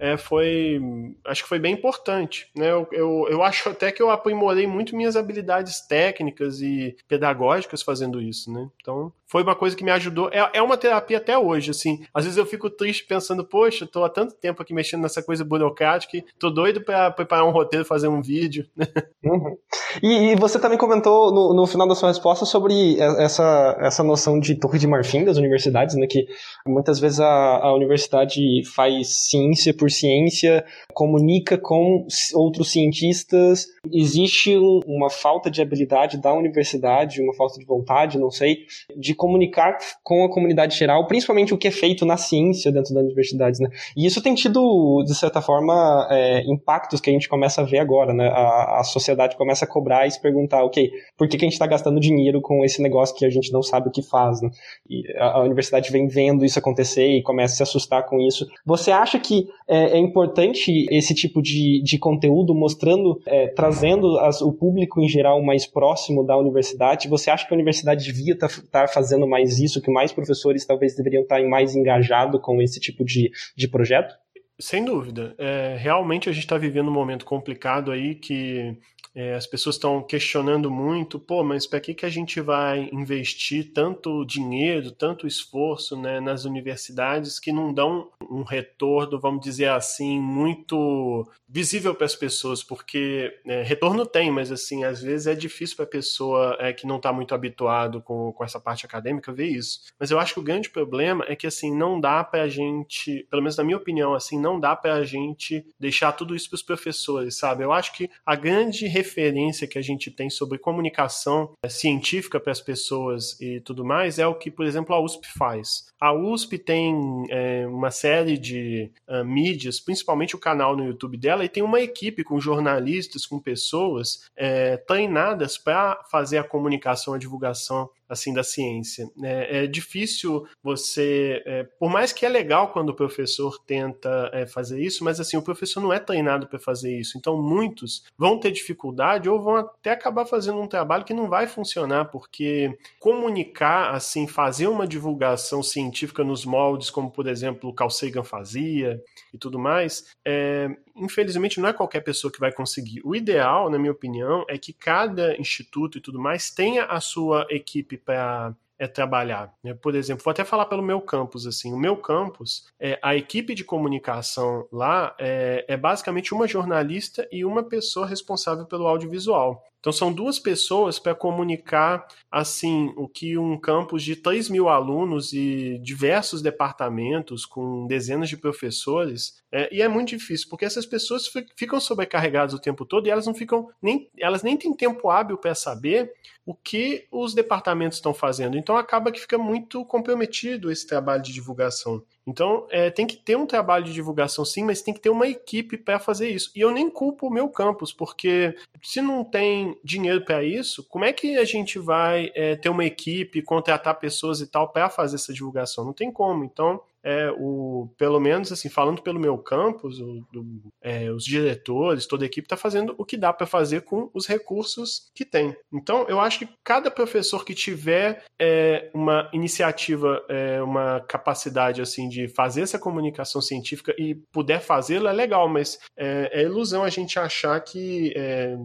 [0.00, 0.80] é, foi,
[1.26, 2.50] acho que foi bem importante.
[2.56, 2.70] Né?
[2.70, 8.20] Eu, eu, eu acho até que eu aprimorei muito minhas habilidades técnicas e pedagógicas fazendo
[8.20, 8.68] isso, né?
[8.80, 10.28] Então, foi uma coisa que me ajudou.
[10.32, 12.02] É, é uma terapia até hoje, assim.
[12.12, 15.44] Às vezes eu fico triste pensando, poxa, tô há tanto tempo aqui mexendo nessa coisa
[15.44, 18.66] burocrática, tô doido para preparar um roteiro, fazer um vídeo.
[19.22, 19.54] Uhum.
[20.02, 24.40] E, e, você também comentou no, no, final da sua resposta sobre essa, essa noção
[24.40, 26.06] de torre de marfim das universidades, né?
[26.06, 26.26] Que
[26.66, 28.40] muitas vezes a, a universidade
[28.74, 33.66] faz ciência por ciência, comunica com outros cientistas.
[33.92, 38.58] Existe um, uma falta de habilidade da universidade, uma falta de vontade, não sei,
[38.96, 43.04] de comunicar com a comunidade geral, principalmente o que é feito na ciência dentro das
[43.04, 43.68] universidades, né?
[43.96, 47.78] E isso tem tido, de certa forma, é, impactos que a gente começa a ver
[47.78, 48.28] agora, né?
[48.28, 51.54] A, a sociedade começa a cobrar e se perguntar, ok, por que, que a gente
[51.54, 54.50] está gastando dinheiro com esse negócio que a gente não sabe o que faz, né?
[54.88, 58.46] E a, a universidade vem vendo isso acontecer e começa a se assustar com isso.
[58.64, 64.40] Você acha que é, é importante esse tipo de, de conteúdo mostrando, é, trazendo as,
[64.40, 67.08] o público em geral mais próximo da universidade?
[67.08, 70.64] Você acha que a universidade devia estar tá, tá fazendo mais isso, que mais professores
[70.64, 74.14] talvez deveriam estar mais engajados com esse tipo de, de projeto?
[74.58, 75.34] Sem dúvida.
[75.38, 78.76] É, realmente a gente está vivendo um momento complicado aí que
[79.14, 83.72] é, as pessoas estão questionando muito, pô, mas para que, que a gente vai investir
[83.72, 90.20] tanto dinheiro, tanto esforço né, nas universidades que não dão um retorno, vamos dizer assim,
[90.20, 92.62] muito visível para as pessoas?
[92.62, 96.86] Porque é, retorno tem, mas assim, às vezes é difícil para a pessoa é, que
[96.86, 99.80] não está muito habituado com, com essa parte acadêmica ver isso.
[99.98, 103.26] Mas eu acho que o grande problema é que assim, não dá para a gente,
[103.30, 106.56] pelo menos na minha opinião, assim, não dá para a gente deixar tudo isso para
[106.56, 107.64] os professores, sabe?
[107.64, 112.52] Eu acho que a grande referência que a gente tem sobre comunicação é, científica para
[112.52, 115.90] as pessoas e tudo mais é o que, por exemplo, a USP faz.
[116.00, 121.39] A USP tem é, uma série de uh, mídias, principalmente o canal no YouTube dela,
[121.44, 127.18] e tem uma equipe com jornalistas, com pessoas é, treinadas para fazer a comunicação, a
[127.18, 129.08] divulgação assim da ciência.
[129.22, 134.46] É, é difícil você, é, por mais que é legal quando o professor tenta é,
[134.46, 137.16] fazer isso, mas assim o professor não é treinado para fazer isso.
[137.16, 141.46] Então muitos vão ter dificuldade ou vão até acabar fazendo um trabalho que não vai
[141.46, 147.90] funcionar porque comunicar, assim, fazer uma divulgação científica nos moldes, como por exemplo o Carl
[147.90, 149.00] Sagan fazia
[149.32, 153.00] e tudo mais, é, infelizmente não é qualquer pessoa que vai conseguir.
[153.04, 157.46] O ideal, na minha opinião, é que cada instituto e tudo mais tenha a sua
[157.50, 159.52] equipe para é trabalhar.
[159.62, 159.74] Né?
[159.74, 161.46] Por exemplo, vou até falar pelo meu campus.
[161.46, 161.70] assim.
[161.70, 167.44] O meu campus, é, a equipe de comunicação lá é, é basicamente uma jornalista e
[167.44, 169.62] uma pessoa responsável pelo audiovisual.
[169.80, 175.32] Então são duas pessoas para comunicar assim o que um campus de 3 mil alunos
[175.32, 181.28] e diversos departamentos com dezenas de professores é, e é muito difícil porque essas pessoas
[181.56, 185.38] ficam sobrecarregadas o tempo todo e elas não ficam nem elas nem têm tempo hábil
[185.38, 186.12] para saber
[186.44, 188.56] o que os departamentos estão fazendo.
[188.56, 192.02] Então acaba que fica muito comprometido esse trabalho de divulgação.
[192.26, 195.26] Então, é, tem que ter um trabalho de divulgação sim, mas tem que ter uma
[195.26, 196.50] equipe para fazer isso.
[196.54, 201.04] E eu nem culpo o meu campus, porque se não tem dinheiro para isso, como
[201.04, 205.16] é que a gente vai é, ter uma equipe, contratar pessoas e tal para fazer
[205.16, 205.84] essa divulgação?
[205.84, 206.44] Não tem como.
[206.44, 210.44] Então, é, o, pelo menos assim, falando pelo meu campus, o, do,
[210.82, 214.26] é, os diretores, toda a equipe está fazendo o que dá para fazer com os
[214.26, 215.56] recursos que tem.
[215.72, 222.08] Então, eu acho que cada professor que tiver é, uma iniciativa, é, uma capacidade assim
[222.08, 226.90] de fazer essa comunicação científica e puder fazê-la é legal, mas é, é, ilusão a
[226.90, 228.56] gente achar que, é,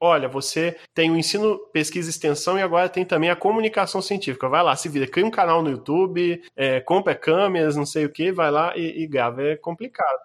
[0.00, 4.48] olha, você tem o ensino, pesquisa extensão e agora tem também a comunicação científica.
[4.48, 6.42] Vai lá, se vira, cria um canal no YouTube,
[6.84, 9.42] compra câmeras não sei o que, vai lá e, e grava.
[9.42, 10.22] É complicado.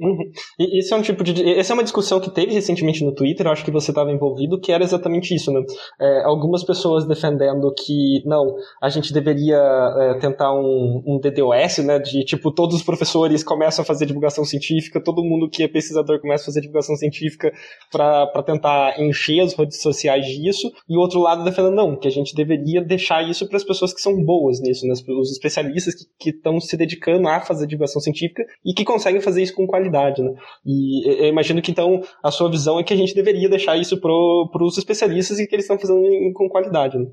[0.00, 0.30] Uhum.
[0.60, 1.42] E esse é um tipo de.
[1.58, 4.70] Essa é uma discussão que teve recentemente no Twitter, acho que você estava envolvido, que
[4.70, 5.60] era exatamente isso, né?
[6.00, 11.98] É, algumas pessoas defendendo que não, a gente deveria é, tentar um, um DDoS, né?
[11.98, 16.20] De tipo, todos os professores começam a fazer divulgação científica, todo mundo que é pesquisador
[16.20, 17.52] começa a fazer divulgação científica
[17.90, 22.12] para tentar encher as redes sociais disso, e o outro lado defendendo não, que a
[22.12, 24.94] gente deveria deixar isso para as pessoas que são boas nisso, né?
[25.20, 29.54] Os especialistas que estão se dedicando a fazer divulgação científica e que conseguem fazer isso
[29.54, 30.34] com qualidade qualidade, né?
[30.64, 34.00] E eu imagino que então a sua visão é que a gente deveria deixar isso
[34.00, 37.06] para os especialistas e que eles estão fazendo com qualidade, né?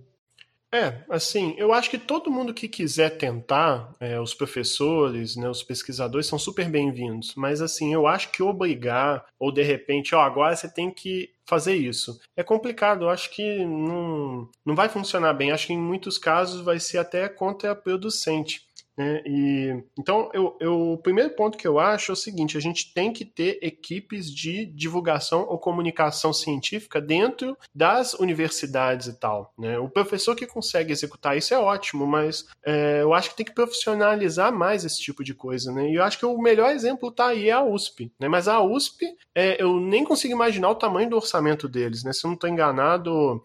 [0.74, 5.64] É, assim, eu acho que todo mundo que quiser tentar, é, os professores, né, os
[5.64, 10.54] pesquisadores são super bem-vindos, mas assim, eu acho que obrigar, ou de repente, ó, agora
[10.54, 12.20] você tem que fazer isso.
[12.36, 16.60] É complicado, eu acho que não, não vai funcionar bem, acho que em muitos casos
[16.60, 18.66] vai ser até contraproducente.
[18.98, 19.22] Né?
[19.26, 22.94] E, então, eu, eu, o primeiro ponto que eu acho é o seguinte: a gente
[22.94, 29.54] tem que ter equipes de divulgação ou comunicação científica dentro das universidades e tal.
[29.58, 29.78] Né?
[29.78, 33.54] O professor que consegue executar isso é ótimo, mas é, eu acho que tem que
[33.54, 35.72] profissionalizar mais esse tipo de coisa.
[35.74, 35.92] Né?
[35.92, 38.12] E eu acho que o melhor exemplo tá aí é a USP.
[38.20, 38.30] Né?
[38.30, 42.04] Mas a USP, é, eu nem consigo imaginar o tamanho do orçamento deles.
[42.04, 42.14] Né?
[42.14, 43.44] Se eu não estou enganado.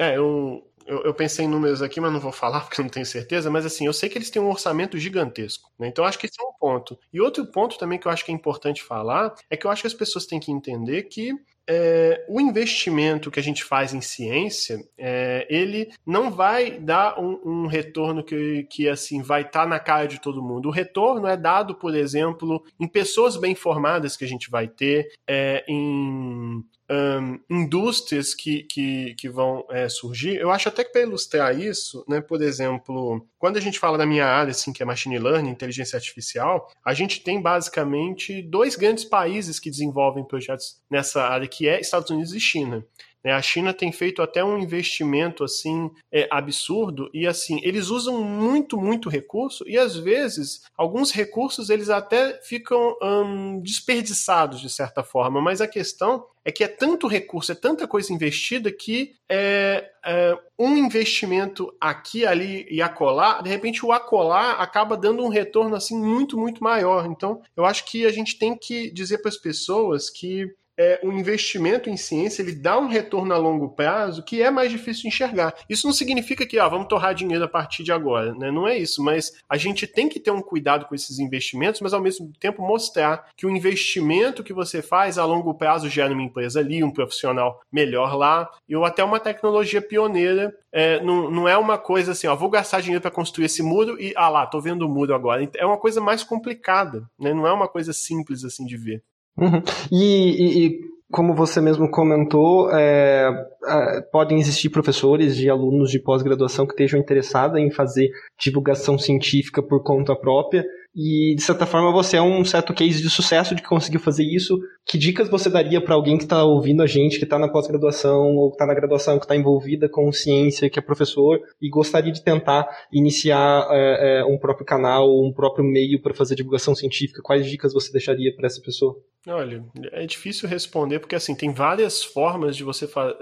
[0.00, 3.06] É, eu, eu, eu, pensei em números aqui, mas não vou falar porque não tenho
[3.06, 5.88] certeza, mas assim, eu sei que eles têm um orçamento gigantesco, né?
[5.88, 6.98] Então acho que esse é um ponto.
[7.12, 9.82] E outro ponto também que eu acho que é importante falar é que eu acho
[9.82, 11.32] que as pessoas têm que entender que
[11.70, 17.40] é, o investimento que a gente faz em ciência, é, ele não vai dar um,
[17.44, 20.68] um retorno que, que assim vai estar tá na cara de todo mundo.
[20.68, 25.08] O retorno é dado, por exemplo, em pessoas bem formadas que a gente vai ter,
[25.26, 30.36] é, em um, indústrias que, que, que vão é, surgir.
[30.36, 34.06] Eu acho até que para ilustrar isso, né, por exemplo, quando a gente fala da
[34.06, 39.04] minha área, assim, que é machine learning, inteligência artificial, a gente tem basicamente dois grandes
[39.04, 42.84] países que desenvolvem projetos nessa área, que é Estados Unidos e China.
[43.24, 43.32] Né?
[43.32, 48.76] A China tem feito até um investimento assim é, absurdo e assim eles usam muito
[48.78, 55.40] muito recurso e às vezes alguns recursos eles até ficam hum, desperdiçados de certa forma.
[55.40, 60.38] Mas a questão é que é tanto recurso, é tanta coisa investida que é, é,
[60.58, 65.98] um investimento aqui, ali e acolá, de repente o acolá acaba dando um retorno assim
[65.98, 67.04] muito, muito maior.
[67.04, 71.12] Então, eu acho que a gente tem que dizer para as pessoas que é, o
[71.12, 75.52] investimento em ciência ele dá um retorno a longo prazo que é mais difícil enxergar.
[75.68, 78.50] Isso não significa que ah, vamos torrar dinheiro a partir de agora, né?
[78.50, 81.92] não é isso, mas a gente tem que ter um cuidado com esses investimentos, mas
[81.92, 86.22] ao mesmo tempo mostrar que o investimento que você faz a longo prazo gera uma
[86.22, 90.54] empresa ali, um profissional melhor lá, ou até uma tecnologia pioneira.
[90.70, 94.00] É, não, não é uma coisa assim, ó, vou gastar dinheiro para construir esse muro
[94.00, 95.48] e ah lá, tô vendo o muro agora.
[95.56, 97.32] É uma coisa mais complicada, né?
[97.32, 99.02] não é uma coisa simples assim de ver.
[99.38, 99.62] Uhum.
[99.92, 103.30] E, e, e, como você mesmo comentou, é,
[103.66, 109.62] é, podem existir professores e alunos de pós-graduação que estejam interessados em fazer divulgação científica
[109.62, 110.64] por conta própria
[111.00, 114.24] e de certa forma você é um certo case de sucesso de que conseguiu fazer
[114.24, 114.58] isso.
[114.84, 118.34] Que dicas você daria para alguém que está ouvindo a gente, que está na pós-graduação
[118.34, 122.10] ou que está na graduação, que está envolvida com ciência, que é professor e gostaria
[122.10, 127.22] de tentar iniciar é, é, um próprio canal, um próprio meio para fazer divulgação científica?
[127.22, 128.96] Quais dicas você deixaria para essa pessoa?
[129.26, 133.14] Olha, é difícil responder porque assim tem várias formas de você fa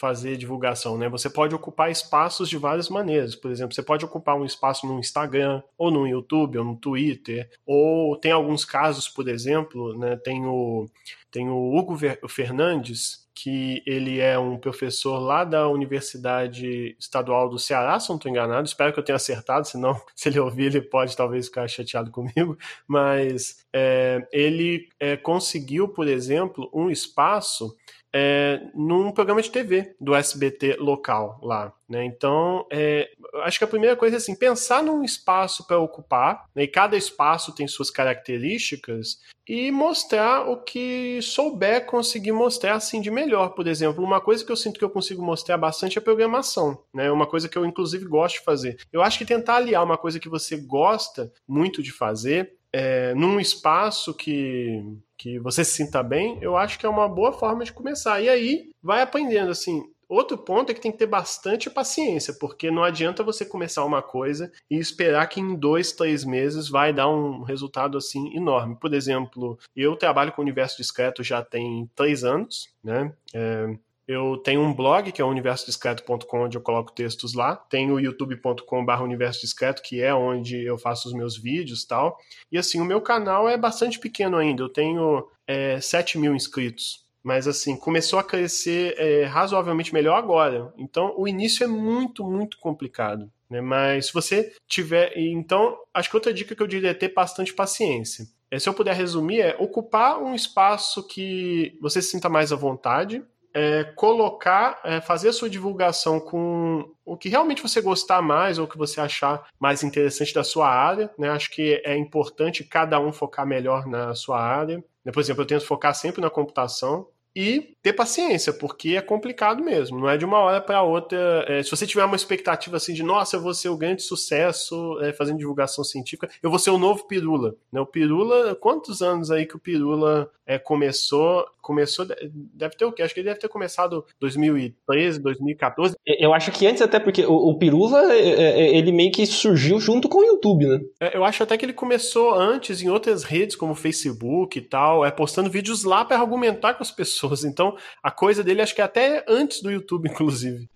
[0.00, 1.08] fazer divulgação, né?
[1.08, 3.36] Você pode ocupar espaços de várias maneiras.
[3.36, 7.48] Por exemplo, você pode ocupar um espaço no Instagram, ou no YouTube, ou no Twitter,
[7.64, 10.16] ou tem alguns casos, por exemplo, né?
[10.16, 10.88] Tem o
[11.30, 11.96] tem o Hugo
[12.28, 18.30] Fernandes, que ele é um professor lá da Universidade Estadual do Ceará, se não estou
[18.30, 18.66] enganado.
[18.66, 22.56] Espero que eu tenha acertado, senão, se ele ouvir, ele pode talvez ficar chateado comigo.
[22.86, 27.74] Mas é, ele é, conseguiu, por exemplo, um espaço
[28.14, 31.72] é, num programa de TV do SBT local lá.
[31.88, 32.04] Né?
[32.04, 33.10] Então, é,
[33.42, 36.62] acho que a primeira coisa é assim, pensar num espaço para ocupar, né?
[36.62, 43.10] e cada espaço tem suas características, e mostrar o que souber conseguir mostrar assim de
[43.10, 43.50] melhor.
[43.50, 47.10] Por exemplo, uma coisa que eu sinto que eu consigo mostrar bastante é programação, né?
[47.10, 48.78] Uma coisa que eu inclusive gosto de fazer.
[48.90, 53.38] Eu acho que tentar aliar uma coisa que você gosta muito de fazer é, num
[53.38, 54.82] espaço que
[55.16, 58.20] que você se sinta bem, eu acho que é uma boa forma de começar.
[58.20, 59.82] E aí vai aprendendo assim.
[60.08, 64.02] Outro ponto é que tem que ter bastante paciência, porque não adianta você começar uma
[64.02, 68.76] coisa e esperar que em dois, três meses vai dar um resultado assim enorme.
[68.78, 73.14] Por exemplo, eu trabalho com o universo discreto já tem três anos, né?
[73.32, 77.56] É, eu tenho um blog, que é o universodiscreto.com, onde eu coloco textos lá.
[77.56, 82.18] Tenho o youtube.com.br universo discreto, que é onde eu faço os meus vídeos tal.
[82.52, 84.62] E assim, o meu canal é bastante pequeno ainda.
[84.62, 87.02] Eu tenho é, 7 mil inscritos.
[87.22, 90.70] Mas assim, começou a crescer é, razoavelmente melhor agora.
[90.76, 93.32] Então, o início é muito, muito complicado.
[93.48, 93.62] Né?
[93.62, 95.16] Mas se você tiver.
[95.16, 98.26] Então, acho que outra dica que eu diria é ter bastante paciência.
[98.50, 102.56] É, se eu puder resumir, é ocupar um espaço que você se sinta mais à
[102.56, 108.58] vontade é, colocar, é, fazer a sua divulgação com o que realmente você gostar mais
[108.58, 111.10] ou o que você achar mais interessante da sua área.
[111.16, 111.28] Né?
[111.30, 114.82] Acho que é importante cada um focar melhor na sua área.
[115.12, 119.98] Por exemplo, eu tento focar sempre na computação, e ter paciência, porque é complicado mesmo.
[119.98, 121.44] Não é de uma hora para outra.
[121.48, 125.00] É, se você tiver uma expectativa assim de, nossa, eu vou ser o grande sucesso
[125.02, 127.56] é, fazendo divulgação científica, eu vou ser o novo Pirula.
[127.72, 127.80] Né?
[127.80, 131.44] O Pirula, quantos anos aí que o Pirula é, começou?
[131.64, 133.02] Começou, deve ter o quê?
[133.02, 135.96] Acho que ele deve ter começado 2013, 2014.
[136.06, 139.80] Eu acho que antes até porque o, o Pirusa, é, é, ele meio que surgiu
[139.80, 140.80] junto com o YouTube, né?
[141.14, 145.10] Eu acho até que ele começou antes em outras redes, como Facebook e tal, é
[145.10, 147.44] postando vídeos lá para argumentar com as pessoas.
[147.44, 150.68] Então, a coisa dele acho que é até antes do YouTube, inclusive.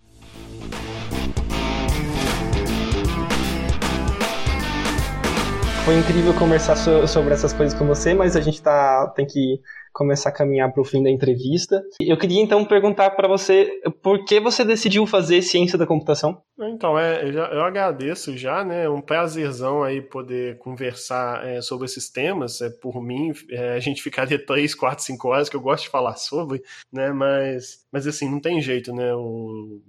[5.85, 9.59] Foi incrível conversar so sobre essas coisas com você, mas a gente tá, tem que
[9.93, 11.81] começar a caminhar para o fim da entrevista.
[11.99, 16.41] Eu queria então perguntar para você por que você decidiu fazer ciência da computação?
[16.61, 18.83] Então, é, eu, já, eu agradeço já, né?
[18.83, 22.61] É um prazerzão aí poder conversar é, sobre esses temas.
[22.61, 25.89] É, por mim, é, a gente ficaria três, quatro, cinco horas que eu gosto de
[25.89, 26.61] falar sobre,
[26.91, 27.11] né?
[27.11, 29.13] Mas, mas assim, não tem jeito, né?
[29.15, 29.79] O,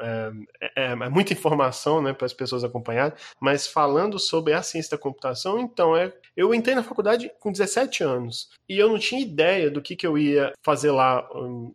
[0.00, 0.32] é,
[0.76, 3.12] é, é, muita informação, né, para as pessoas acompanharem.
[3.40, 8.02] Mas falando sobre a ciência da computação, então, é, eu entrei na faculdade com 17
[8.02, 11.26] anos e eu não tinha ideia do que, que eu ia fazer lá.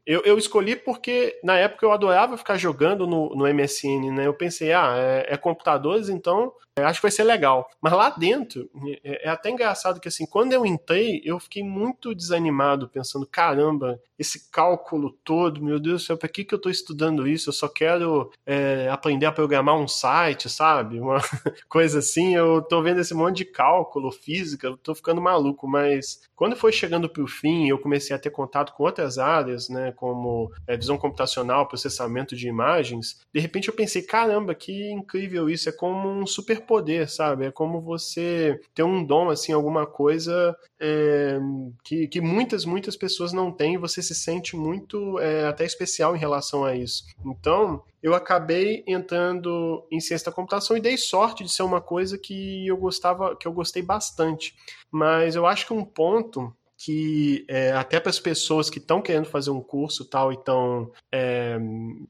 [0.06, 4.28] Eu, eu escolhi porque na época eu adorava ficar jogando no, no MSN, né?
[4.28, 7.70] Eu pensei, ah, é, é computadores, então é, acho que vai ser legal.
[7.82, 8.70] Mas lá dentro,
[9.04, 14.00] é, é, até engraçado que assim, quando eu entrei, eu fiquei muito desanimado, pensando, caramba,
[14.18, 17.50] esse cálculo todo, meu Deus do céu, para que, que eu estou estudando isso?
[17.50, 21.00] Eu só quero é, aprender a programar um site, sabe?
[21.00, 21.20] Uma
[21.68, 24.12] coisa assim, eu tô vendo esse monte de cálculo,
[24.50, 28.20] física, eu tô ficando maluco, mas quando foi chegando para o fim, eu comecei a
[28.20, 33.68] ter contato com outras áreas, né, como é, visão computacional, processamento de imagens, de repente
[33.68, 37.46] eu pensei, caramba, que incrível isso, é como um super poder, sabe?
[37.46, 41.40] É como você ter um dom, assim, alguma coisa é,
[41.84, 46.20] que, que muitas, muitas pessoas não têm você se sente muito é, até especial em
[46.20, 47.04] relação a isso.
[47.26, 52.18] Então, eu acabei entrando em ciência da computação e dei sorte de ser uma coisa
[52.18, 54.56] que eu gostava, que eu gostei bastante.
[54.92, 59.26] Mas eu acho que um ponto que é, até para as pessoas que estão querendo
[59.26, 61.60] fazer um curso tal e estão é,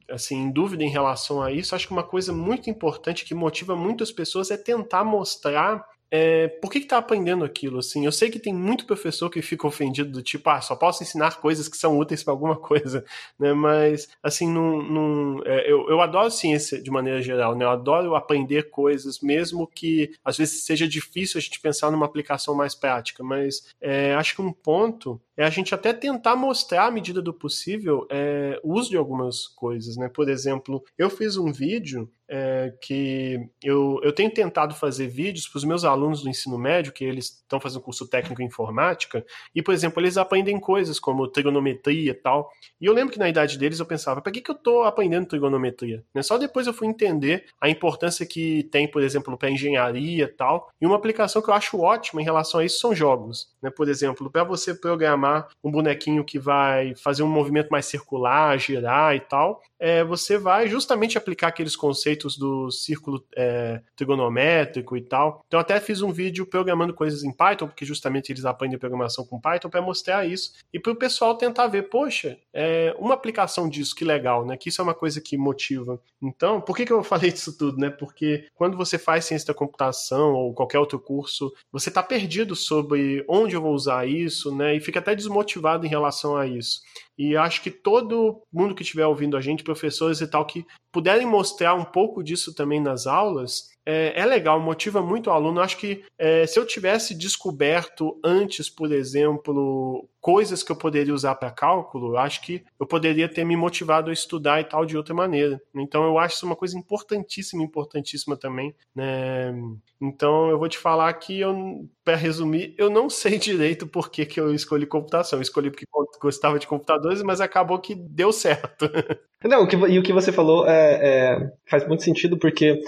[0.08, 3.74] assim em dúvida em relação a isso, acho que uma coisa muito importante que motiva
[3.74, 8.04] muitas pessoas é tentar mostrar é, por que, que tá aprendendo aquilo, assim?
[8.04, 11.40] Eu sei que tem muito professor que fica ofendido do tipo, ah, só posso ensinar
[11.40, 13.04] coisas que são úteis para alguma coisa,
[13.38, 13.52] né?
[13.52, 17.64] Mas, assim, num, num, é, eu, eu adoro ciência de maneira geral, né?
[17.64, 22.54] Eu adoro aprender coisas, mesmo que às vezes seja difícil a gente pensar numa aplicação
[22.54, 26.90] mais prática, mas é, acho que um ponto é a gente até tentar mostrar, à
[26.90, 30.08] medida do possível, é, o uso de algumas coisas, né?
[30.08, 35.58] Por exemplo, eu fiz um vídeo é, que eu, eu tenho tentado fazer vídeos para
[35.58, 39.60] os meus alunos do ensino médio, que eles estão fazendo curso técnico em informática, e,
[39.60, 42.52] por exemplo, eles aprendem coisas como trigonometria e tal.
[42.80, 45.26] E eu lembro que na idade deles eu pensava, para que, que eu estou aprendendo
[45.26, 46.04] trigonometria?
[46.14, 46.22] Né?
[46.22, 50.70] Só depois eu fui entender a importância que tem, por exemplo, para engenharia e tal.
[50.80, 53.52] E uma aplicação que eu acho ótima em relação a isso são jogos.
[53.60, 53.70] Né?
[53.70, 59.16] Por exemplo, para você programar um bonequinho que vai fazer um movimento mais circular, girar
[59.16, 65.42] e tal, é, você vai justamente aplicar aqueles conceitos do círculo é, trigonométrico e tal.
[65.46, 69.40] Então, até fiz um vídeo programando coisas em Python, porque justamente eles aprendem programação com
[69.40, 73.94] Python, para mostrar isso e para o pessoal tentar ver, poxa, é, uma aplicação disso,
[73.94, 74.56] que legal, né?
[74.56, 76.00] Que isso é uma coisa que motiva.
[76.22, 77.90] Então, por que, que eu falei disso tudo, né?
[77.90, 83.24] Porque quando você faz ciência da computação ou qualquer outro curso, você está perdido sobre
[83.28, 84.74] onde eu vou usar isso, né?
[84.74, 86.80] E fica até desmotivado em relação a isso.
[87.22, 91.26] E acho que todo mundo que estiver ouvindo a gente, professores e tal, que puderem
[91.26, 95.60] mostrar um pouco disso também nas aulas, é, é legal, motiva muito o aluno.
[95.60, 101.34] Acho que é, se eu tivesse descoberto antes, por exemplo, coisas que eu poderia usar
[101.34, 105.12] para cálculo, acho que eu poderia ter me motivado a estudar e tal de outra
[105.12, 105.60] maneira.
[105.74, 108.74] Então eu acho isso uma coisa importantíssima, importantíssima também.
[108.94, 109.52] Né?
[110.00, 114.24] Então eu vou te falar que eu, para resumir, eu não sei direito por que,
[114.24, 115.38] que eu escolhi computação.
[115.38, 115.86] Eu escolhi porque
[116.20, 118.88] gostava de computadores, mas acabou que deu certo.
[119.42, 122.78] Não, e o que você falou é, é, faz muito sentido, porque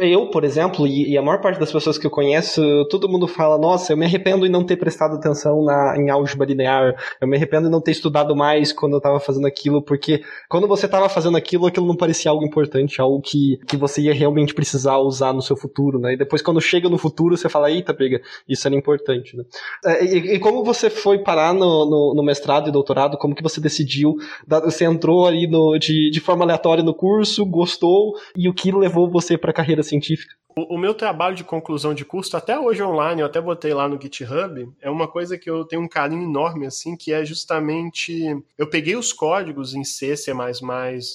[0.00, 0.49] eu, por exemplo,
[0.86, 3.96] e, e, a maior parte das pessoas que eu conheço, todo mundo fala, nossa, eu
[3.96, 7.70] me arrependo em não ter prestado atenção na, em álgebra linear, eu me arrependo em
[7.70, 11.66] não ter estudado mais quando eu estava fazendo aquilo, porque quando você estava fazendo aquilo,
[11.66, 15.56] aquilo não parecia algo importante, algo que, que você ia realmente precisar usar no seu
[15.56, 16.14] futuro, né?
[16.14, 19.44] E depois quando chega no futuro, você fala, eita, pega, isso era importante, né?
[19.84, 23.42] É, e, e como você foi parar no, no, no, mestrado e doutorado, como que
[23.42, 24.16] você decidiu,
[24.64, 29.10] você entrou ali no, de de, forma aleatória no curso, gostou, e o que levou
[29.10, 30.34] você para a carreira científica?
[30.56, 33.88] O, o, meu trabalho de conclusão de curso, até hoje online, eu até botei lá
[33.88, 38.36] no GitHub, é uma coisa que eu tenho um carinho enorme, assim, que é justamente.
[38.58, 40.32] Eu peguei os códigos em C, C,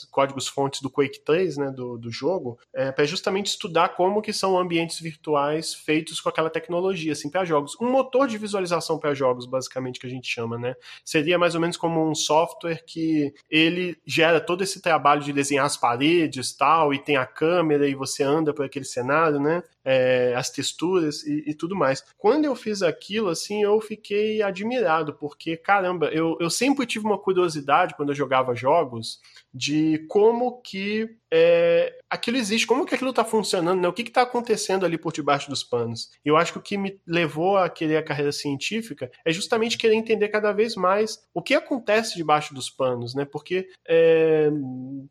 [0.10, 4.32] códigos fontes do Quake 3, né, do, do jogo, é, para justamente estudar como que
[4.32, 7.78] são ambientes virtuais feitos com aquela tecnologia, assim, para jogos.
[7.80, 10.76] Um motor de visualização para jogos, basicamente, que a gente chama, né?
[11.04, 15.66] Seria mais ou menos como um software que ele gera todo esse trabalho de desenhar
[15.66, 19.05] as paredes tal, e tem a câmera, e você anda por aquele cenário,
[19.40, 19.64] né?
[19.86, 22.04] É, as texturas e, e, tudo mais.
[22.18, 27.20] Quando eu fiz aquilo, assim, eu fiquei admirado, porque, caramba, eu, eu sempre tive uma
[27.20, 29.20] curiosidade quando eu jogava jogos
[29.54, 33.88] de como que é, aquilo existe, como que aquilo está funcionando, né?
[33.88, 36.12] o que está acontecendo ali por debaixo dos panos.
[36.24, 39.96] Eu acho que o que me levou a querer a carreira científica é justamente querer
[39.96, 43.26] entender cada vez mais o que acontece debaixo dos panos, né?
[43.26, 44.50] Porque, é,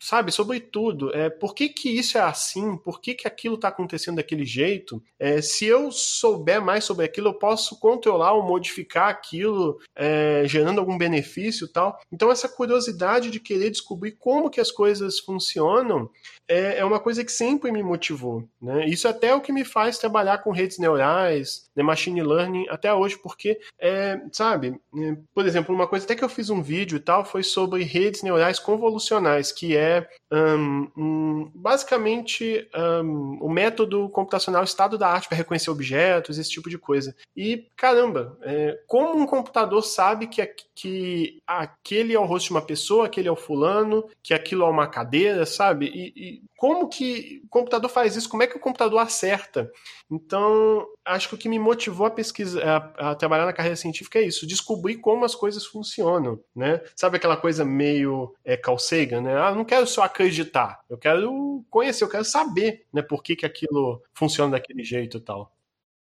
[0.00, 4.16] sabe, sobretudo, é, por que, que isso é assim, por que, que aquilo está acontecendo
[4.16, 4.63] daquele jeito?
[5.18, 10.78] É, se eu souber mais sobre aquilo, eu posso controlar ou modificar aquilo, é, gerando
[10.78, 11.98] algum benefício tal.
[12.12, 16.10] Então, essa curiosidade de querer descobrir como que as coisas funcionam
[16.46, 18.44] é, é uma coisa que sempre me motivou.
[18.60, 18.86] Né?
[18.86, 22.92] Isso até é o que me faz trabalhar com redes neurais, né, machine learning até
[22.92, 26.96] hoje, porque, é, sabe, é, por exemplo, uma coisa até que eu fiz um vídeo
[26.96, 34.08] e tal foi sobre redes neurais convolucionais, que é um, um, basicamente um, o método
[34.10, 37.14] computacional estado da arte para reconhecer objetos, esse tipo de coisa.
[37.36, 42.62] E, caramba, é, como um computador sabe que, que aquele é o rosto de uma
[42.62, 45.86] pessoa, aquele é o fulano, que aquilo é uma cadeira, sabe?
[45.86, 48.26] E, e como que o computador faz isso?
[48.26, 49.70] Como é que o computador acerta?
[50.10, 54.18] Então, acho que o que me motivou a pesquisar, a, a, trabalhar na carreira científica
[54.18, 56.80] é isso, descobrir como as coisas funcionam, né?
[56.96, 59.36] Sabe aquela coisa meio é, Carl Sagan, né?
[59.36, 63.02] Ah, não quero só acreditar, eu quero conhecer, eu quero saber, né?
[63.02, 65.53] Por que, que aquilo funciona daquele jeito e tal.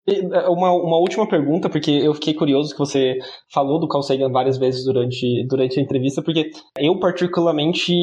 [0.07, 3.17] É, uma, uma última pergunta, porque eu fiquei curioso que você
[3.53, 6.49] falou do Carl Sagan várias vezes durante, durante a entrevista, porque
[6.79, 7.93] eu particularmente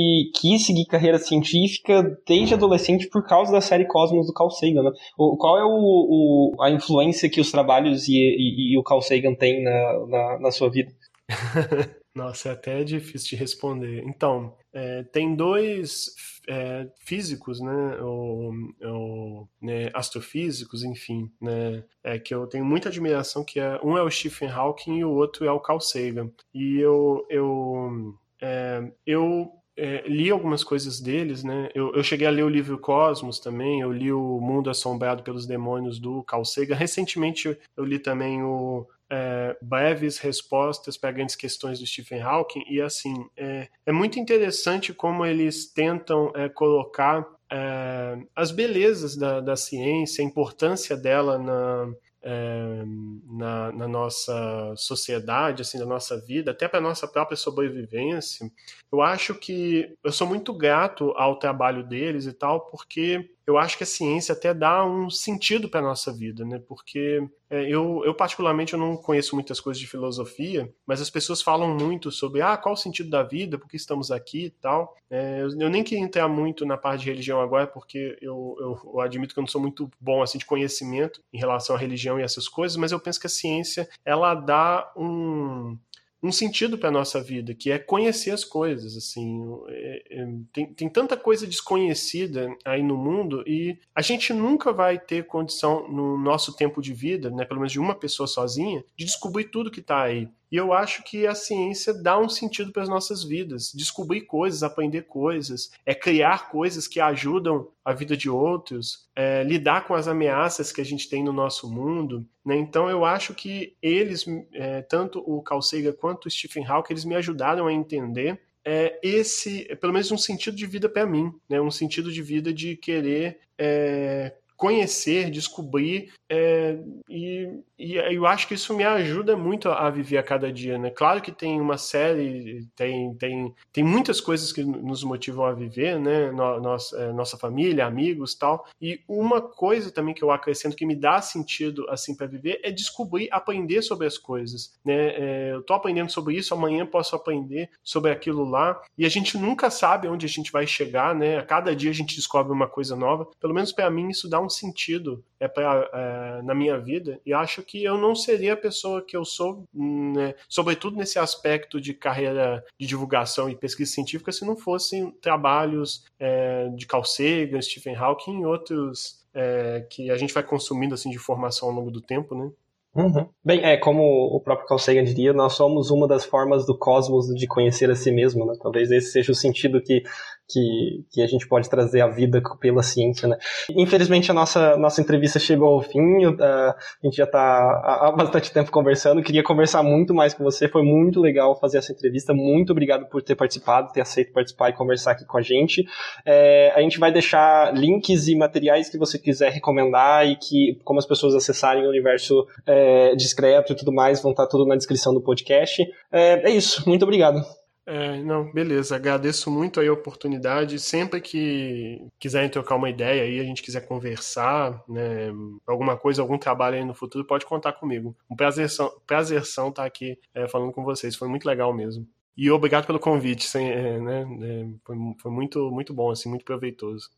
[0.40, 4.84] quis seguir carreira científica desde adolescente por causa da série Cosmos do Carl Sagan.
[4.84, 4.90] Né?
[5.18, 9.02] O, qual é o, o, a influência que os trabalhos e, e, e o Carl
[9.02, 10.92] Sagan têm na, na, na sua vida?
[12.14, 14.02] Nossa, é até difícil de responder.
[14.04, 16.14] Então, é, tem dois
[16.48, 18.52] é, físicos, né, ou,
[18.82, 24.02] ou né, astrofísicos, enfim, né, é, que eu tenho muita admiração, que é, um é
[24.02, 26.30] o Stephen Hawking e o outro é o Carl Sagan.
[26.52, 31.68] E eu, eu, é, eu é, li algumas coisas deles, né?
[31.72, 35.46] Eu, eu, cheguei a ler o livro Cosmos também, eu li o Mundo Assombrado pelos
[35.46, 36.74] Demônios do Carl Sagan.
[36.74, 42.80] Recentemente eu li também o é, breves respostas para grandes questões do Stephen Hawking e
[42.80, 49.56] assim é, é muito interessante como eles tentam é, colocar é, as belezas da, da
[49.56, 51.88] ciência, a importância dela na,
[52.22, 52.84] é,
[53.26, 58.50] na, na, nossa sociedade, assim, na nossa vida, até para nossa própria sobrevivência.
[58.90, 63.78] Eu acho que eu sou muito grato ao trabalho deles e tal, porque eu acho
[63.78, 66.60] que a ciência até dá um sentido para a nossa vida, né?
[66.68, 71.40] Porque é, eu, eu, particularmente, eu não conheço muitas coisas de filosofia, mas as pessoas
[71.40, 74.94] falam muito sobre ah, qual o sentido da vida, por que estamos aqui e tal.
[75.08, 78.92] É, eu, eu, nem queria entrar muito na parte de religião agora, porque eu, eu,
[78.92, 82.20] eu, admito que eu não sou muito bom assim de conhecimento em relação à religião
[82.20, 85.78] e essas coisas, mas eu penso que a ciência ela dá um
[86.22, 88.96] um sentido para a nossa vida, que é conhecer as coisas.
[88.96, 94.72] Assim, é, é, tem, tem tanta coisa desconhecida aí no mundo e a gente nunca
[94.72, 98.84] vai ter condição no nosso tempo de vida, né, pelo menos de uma pessoa sozinha,
[98.96, 100.28] de descobrir tudo que está aí.
[100.50, 103.72] E eu acho que a ciência dá um sentido para as nossas vidas.
[103.74, 109.86] Descobrir coisas, aprender coisas, é criar coisas que ajudam a vida de outros, é, lidar
[109.86, 112.26] com as ameaças que a gente tem no nosso mundo.
[112.44, 112.56] Né?
[112.56, 117.04] Então eu acho que eles, é, tanto o Carl Sagan quanto o Stephen Hawking, eles
[117.04, 121.60] me ajudaram a entender é, esse, pelo menos um sentido de vida para mim, né?
[121.60, 126.76] um sentido de vida de querer é, conhecer, descobrir, é,
[127.08, 127.48] e,
[127.78, 130.90] e eu acho que isso me ajuda muito a viver a cada dia, né?
[130.90, 135.98] Claro que tem uma série, tem, tem, tem muitas coisas que nos motivam a viver,
[135.98, 136.32] né?
[136.32, 140.96] Nossa, é, nossa família, amigos tal, e uma coisa também que eu acrescento que me
[140.96, 145.10] dá sentido, assim, para viver é descobrir, aprender sobre as coisas, né?
[145.14, 149.38] É, eu tô aprendendo sobre isso, amanhã posso aprender sobre aquilo lá, e a gente
[149.38, 151.38] nunca sabe onde a gente vai chegar, né?
[151.38, 154.40] A cada dia a gente descobre uma coisa nova, pelo menos para mim isso dá
[154.40, 158.54] um um sentido é pra, é, na minha vida e acho que eu não seria
[158.54, 163.92] a pessoa que eu sou, né, sobretudo nesse aspecto de carreira de divulgação e pesquisa
[163.92, 170.10] científica, se não fossem trabalhos é, de Carl Sagan, Stephen Hawking e outros é, que
[170.10, 172.50] a gente vai consumindo assim de formação ao longo do tempo, né?
[172.94, 173.28] Uhum.
[173.44, 177.26] Bem, é como o próprio Carl Sagan diria, nós somos uma das formas do cosmos
[177.26, 178.54] de conhecer a si mesmo, né?
[178.60, 180.02] Talvez esse seja o sentido que
[180.48, 183.36] que, que a gente pode trazer à vida pela ciência, né?
[183.70, 188.50] Infelizmente a nossa, nossa entrevista chegou ao fim, uh, a gente já está há bastante
[188.50, 192.72] tempo conversando, queria conversar muito mais com você, foi muito legal fazer essa entrevista, muito
[192.72, 195.86] obrigado por ter participado, ter aceito participar e conversar aqui com a gente.
[196.24, 200.98] É, a gente vai deixar links e materiais que você quiser recomendar e que, como
[200.98, 205.12] as pessoas acessarem o universo é, discreto e tudo mais, vão estar tudo na descrição
[205.12, 205.82] do podcast.
[206.10, 207.57] É, é isso, muito obrigado.
[207.90, 208.96] É, não, beleza.
[208.96, 210.78] Agradeço muito a oportunidade.
[210.78, 215.32] Sempre que quiserem trocar uma ideia aí, a gente quiser conversar, né,
[215.66, 218.14] alguma coisa, algum trabalho aí no futuro, pode contar comigo.
[218.30, 221.16] Um prazerzão, prazerzão estar aqui é, falando com vocês.
[221.16, 222.06] Foi muito legal mesmo.
[222.36, 223.46] E obrigado pelo convite.
[223.46, 227.08] Sem, é, né, é, foi, foi muito, muito bom, assim, muito proveitoso.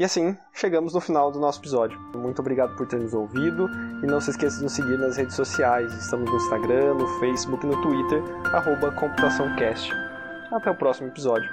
[0.00, 2.00] E assim, chegamos no final do nosso episódio.
[2.16, 3.68] Muito obrigado por ter nos ouvido
[4.02, 5.92] e não se esqueça de nos seguir nas redes sociais.
[5.92, 8.22] Estamos no Instagram, no Facebook no Twitter,
[8.92, 9.92] ComputaçãoCast.
[10.50, 11.50] Até o próximo episódio.